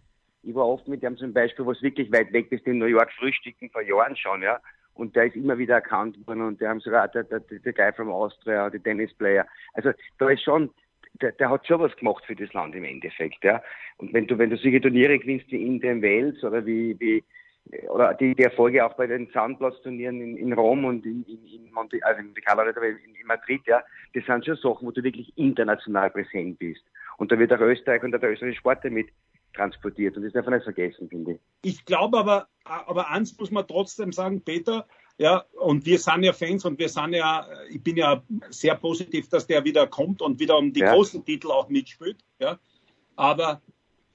ich 0.43 0.55
war 0.55 0.67
oft 0.67 0.87
mit 0.87 1.03
dem 1.03 1.17
zum 1.17 1.33
Beispiel, 1.33 1.65
was 1.65 1.81
wirklich 1.81 2.11
weit 2.11 2.31
weg 2.31 2.51
ist, 2.51 2.65
in 2.67 2.77
New 2.77 2.85
York 2.85 3.11
frühstücken 3.13 3.69
vor 3.69 3.81
Jahren 3.81 4.15
schon, 4.15 4.41
ja. 4.41 4.59
und 4.93 5.15
der 5.15 5.25
ist 5.25 5.35
immer 5.35 5.57
wieder 5.57 5.75
erkannt 5.75 6.17
worden 6.27 6.41
und 6.41 6.61
der 6.61 6.69
haben 6.69 6.79
sogar 6.79 7.07
der, 7.09 7.23
der, 7.23 7.39
der 7.39 7.73
Guy 7.73 7.93
from 7.93 8.09
Austria, 8.09 8.69
die 8.69 8.79
Tennisplayer. 8.79 9.45
Also 9.73 9.91
da 10.19 10.29
ist 10.29 10.43
schon, 10.43 10.69
der, 11.21 11.31
der 11.33 11.49
hat 11.49 11.67
schon 11.67 11.81
was 11.81 11.95
gemacht 11.95 12.23
für 12.25 12.35
das 12.35 12.53
Land 12.53 12.75
im 12.75 12.83
Endeffekt, 12.83 13.43
ja. 13.43 13.61
Und 13.97 14.13
wenn 14.13 14.27
du, 14.27 14.37
wenn 14.37 14.49
du 14.49 14.57
solche 14.57 14.81
Turniere 14.81 15.17
gewinnst 15.19 15.51
wie 15.51 15.61
in 15.61 15.79
den 15.79 16.01
Wales 16.01 16.43
oder 16.43 16.65
wie, 16.65 16.95
wie 16.99 17.23
oder 17.89 18.13
die, 18.13 18.35
die 18.35 18.43
Erfolge 18.43 18.85
auch 18.85 18.93
bei 18.93 19.07
den 19.07 19.29
Sandplatzturnieren 19.33 20.21
in, 20.21 20.37
in 20.37 20.53
Rom 20.53 20.85
und 20.85 21.05
in, 21.05 21.23
in, 21.23 21.45
in 21.45 21.71
Monte, 21.71 21.99
also 22.03 22.19
in, 22.19 22.33
in, 22.33 23.15
in 23.15 23.27
Madrid, 23.27 23.61
ja, 23.65 23.83
das 24.13 24.25
sind 24.25 24.45
schon 24.45 24.55
Sachen, 24.57 24.87
wo 24.87 24.91
du 24.91 25.03
wirklich 25.03 25.31
international 25.37 26.09
präsent 26.09 26.59
bist. 26.59 26.81
Und 27.17 27.31
da 27.31 27.39
wird 27.39 27.51
auch 27.51 27.59
Österreich 27.59 28.03
und 28.03 28.11
der 28.11 28.21
österreichische 28.23 28.59
Sport 28.59 28.85
damit 28.85 29.07
transportiert. 29.53 30.15
Und 30.15 30.23
das 30.23 30.33
darf 30.33 30.45
man 30.45 30.55
nicht 30.55 30.63
vergessen, 30.63 31.09
finde 31.09 31.33
ich. 31.33 31.39
Ich 31.63 31.85
glaube 31.85 32.17
aber, 32.17 32.47
aber 32.63 33.09
eins 33.09 33.37
muss 33.37 33.51
man 33.51 33.67
trotzdem 33.67 34.11
sagen, 34.11 34.41
Peter, 34.41 34.85
ja, 35.17 35.43
und 35.59 35.85
wir 35.85 35.97
sind 35.97 36.23
ja 36.23 36.31
Fans 36.31 36.63
und 36.63 36.77
wir 36.77 36.89
sind 36.89 37.13
ja, 37.13 37.47
ich 37.69 37.81
bin 37.81 37.97
ja 37.97 38.21
sehr 38.49 38.75
positiv, 38.75 39.29
dass 39.29 39.47
der 39.47 39.63
wieder 39.63 39.87
kommt 39.87 40.21
und 40.21 40.39
wieder 40.39 40.57
um 40.57 40.71
die 40.73 40.81
ja. 40.81 40.93
großen 40.93 41.25
Titel 41.25 41.51
auch 41.51 41.69
mitspielt, 41.69 42.17
ja. 42.39 42.59
Aber 43.15 43.61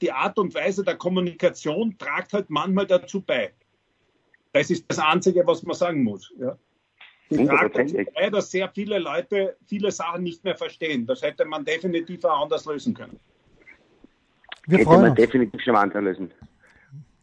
die 0.03 0.13
Art 0.13 0.39
und 0.39 0.55
Weise 0.55 0.85
der 0.85 0.97
Kommunikation 0.97 1.97
tragt 1.97 2.33
halt 2.33 2.51
manchmal 2.51 2.87
dazu 2.87 3.21
bei. 3.21 3.53
Das 4.53 4.71
ist 4.71 4.85
das 4.89 4.99
Einzige, 4.99 5.47
was 5.47 5.63
man 5.63 5.75
sagen 5.75 6.03
muss, 6.03 6.33
ja. 6.39 6.59
Die 7.31 7.47
tragt 7.47 7.79
dazu 7.79 7.97
bei, 8.15 8.29
dass 8.29 8.51
sehr 8.51 8.69
viele 8.69 8.99
Leute 8.99 9.57
viele 9.67 9.91
Sachen 9.91 10.25
nicht 10.25 10.45
mehr 10.45 10.57
verstehen. 10.57 11.07
Das 11.07 11.23
hätte 11.23 11.47
man 11.47 11.65
definitiv 11.65 12.25
auch 12.25 12.43
anders 12.43 12.67
lösen 12.67 12.93
können. 12.93 13.19
Wir 14.67 14.79
hätte 14.79 14.91
man 14.91 15.11
uns. 15.11 15.15
definitiv 15.15 15.63
schon 15.63 15.77
anders 15.77 16.03
lösen. 16.03 16.31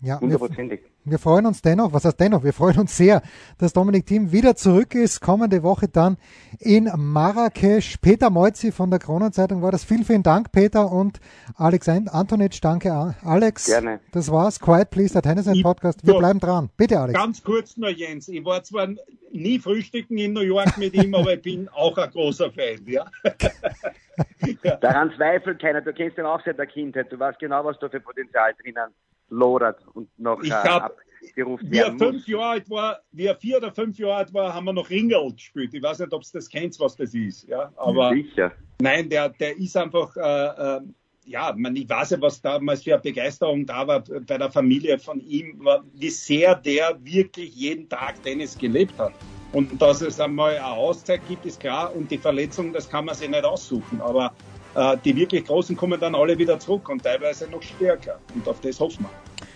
Ja, 0.01 0.19
hundertprozentig. 0.19 0.81
Wir, 1.09 1.11
wir, 1.11 1.19
freuen 1.19 1.45
uns 1.45 1.61
dennoch, 1.61 1.93
was 1.93 2.05
heißt 2.05 2.19
dennoch, 2.19 2.43
wir 2.43 2.53
freuen 2.53 2.79
uns 2.79 2.95
sehr, 2.95 3.21
dass 3.57 3.73
Dominik 3.73 4.05
Thiem 4.05 4.31
wieder 4.31 4.55
zurück 4.55 4.95
ist, 4.95 5.21
kommende 5.21 5.63
Woche 5.63 5.87
dann 5.87 6.17
in 6.59 6.89
Marrakesch. 6.95 7.97
Peter 7.97 8.29
Moizzi 8.29 8.71
von 8.71 8.89
der 8.89 8.99
Kronenzeitung 8.99 9.61
war 9.61 9.71
das. 9.71 9.83
Vielen, 9.83 10.05
vielen 10.05 10.23
Dank, 10.23 10.51
Peter 10.51 10.91
und 10.91 11.19
Alex 11.55 11.89
Antonitsch. 11.89 12.59
Danke, 12.61 13.15
Alex. 13.23 13.65
Gerne. 13.65 13.99
Das 14.11 14.31
war's. 14.31 14.59
Quiet 14.59 14.89
Please, 14.89 15.13
der 15.13 15.21
Tennis 15.21 15.47
Podcast. 15.63 16.05
Wir 16.05 16.15
bleiben 16.15 16.39
dran. 16.39 16.69
Bitte, 16.77 16.99
Alex. 16.99 17.17
Ganz 17.17 17.43
kurz 17.43 17.77
nur, 17.77 17.89
Jens. 17.89 18.27
Ich 18.27 18.43
war 18.45 18.63
zwar 18.63 18.87
nie 19.31 19.59
frühstücken 19.59 20.17
in 20.17 20.33
New 20.33 20.41
York 20.41 20.77
mit 20.77 20.93
ihm, 20.93 21.13
aber 21.15 21.33
ich 21.33 21.41
bin 21.41 21.69
auch 21.69 21.97
ein 21.97 22.09
großer 22.09 22.51
Fan, 22.51 22.85
ja. 22.85 23.05
Daran 24.81 25.11
zweifelt 25.15 25.61
keiner. 25.61 25.81
Du 25.81 25.93
kennst 25.93 26.17
ihn 26.17 26.25
auch 26.25 26.41
seit 26.43 26.57
der 26.57 26.67
Kindheit. 26.67 27.11
Du 27.11 27.19
weißt 27.19 27.39
genau, 27.39 27.63
was 27.65 27.79
da 27.79 27.89
für 27.89 27.99
Potenzial 27.99 28.53
drinnen 28.61 28.93
lodert 29.29 29.85
und 29.93 30.09
noch 30.19 30.41
ich 30.41 30.51
hab, 30.51 30.97
abgerufen 31.21 31.71
wie 31.71 31.77
er 31.77 31.97
fünf 31.97 32.27
Jahre 32.27 32.45
alt 32.45 32.69
war, 32.69 32.99
wie 33.11 33.25
er 33.25 33.35
vier 33.35 33.57
oder 33.57 33.71
fünf 33.71 33.97
Jahre 33.97 34.15
alt 34.15 34.33
war, 34.33 34.53
haben 34.53 34.65
wir 34.65 34.73
noch 34.73 34.89
Ringel 34.89 35.31
gespielt. 35.33 35.73
Ich 35.73 35.81
weiß 35.81 35.99
nicht, 35.99 36.13
ob 36.13 36.23
du 36.23 36.29
das 36.33 36.49
kennst, 36.49 36.79
was 36.79 36.95
das 36.95 37.13
ist. 37.13 37.47
Ja, 37.47 37.71
aber 37.75 38.11
Sicher. 38.13 38.51
nein, 38.81 39.09
der, 39.09 39.29
der 39.29 39.57
ist 39.57 39.75
einfach, 39.77 40.15
äh, 40.15 40.77
äh, 40.77 40.81
ja, 41.25 41.53
man, 41.55 41.75
ich 41.75 41.87
weiß 41.87 42.11
ja, 42.11 42.21
was 42.21 42.41
damals 42.41 42.83
für 42.83 42.93
eine 42.93 43.01
Begeisterung 43.01 43.65
da 43.65 43.87
war 43.87 44.01
bei 44.01 44.37
der 44.37 44.51
Familie 44.51 44.97
von 44.97 45.19
ihm, 45.19 45.67
wie 45.93 46.09
sehr 46.09 46.55
der 46.55 46.97
wirklich 47.03 47.55
jeden 47.55 47.87
Tag 47.87 48.21
Tennis 48.23 48.57
gelebt 48.57 48.97
hat. 48.97 49.13
Und 49.51 49.81
dass 49.81 50.01
es 50.01 50.19
einmal 50.19 50.55
eine 50.55 50.65
Auszeit 50.65 51.21
gibt, 51.27 51.45
ist 51.45 51.59
klar. 51.59 51.95
Und 51.95 52.11
die 52.11 52.19
Verletzung, 52.19 52.71
das 52.71 52.87
kann 52.87 53.05
man 53.05 53.15
sich 53.15 53.29
nicht 53.29 53.43
aussuchen. 53.43 53.99
Aber 53.99 54.27
äh, 54.27 54.58
die 55.03 55.15
wirklich 55.15 55.45
Großen 55.45 55.75
kommen 55.75 55.99
dann 55.99 56.15
alle 56.15 56.37
wieder 56.37 56.59
zurück 56.59 56.89
und 56.89 57.03
teilweise 57.03 57.49
noch 57.49 57.61
stärker. 57.61 58.19
Und 58.35 58.47
auf 58.47 58.59
das 58.61 58.79
hoffen 58.79 59.05
wir. 59.05 59.47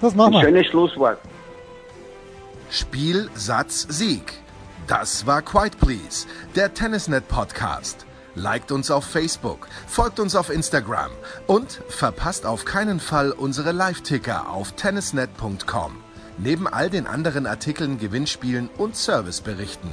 Das 0.00 0.14
machen 0.14 0.32
wir. 0.32 0.42
Schönes 0.42 0.66
Schlusswort. 0.66 1.18
Spiel, 2.70 3.28
Satz, 3.34 3.86
Sieg. 3.88 4.34
Das 4.86 5.26
war 5.26 5.42
Quiet 5.42 5.78
Please, 5.78 6.26
der 6.56 6.72
Tennisnet 6.72 7.28
Podcast. 7.28 8.06
Liked 8.34 8.72
uns 8.72 8.90
auf 8.90 9.04
Facebook, 9.04 9.66
folgt 9.86 10.20
uns 10.20 10.36
auf 10.36 10.50
Instagram 10.50 11.10
und 11.46 11.82
verpasst 11.88 12.46
auf 12.46 12.64
keinen 12.64 13.00
Fall 13.00 13.32
unsere 13.32 13.72
Live-Ticker 13.72 14.48
auf 14.50 14.72
tennisnet.com. 14.72 15.96
Neben 16.38 16.66
all 16.66 16.88
den 16.90 17.06
anderen 17.06 17.46
Artikeln, 17.46 17.98
Gewinnspielen 17.98 18.70
und 18.78 18.96
Serviceberichten. 18.96 19.90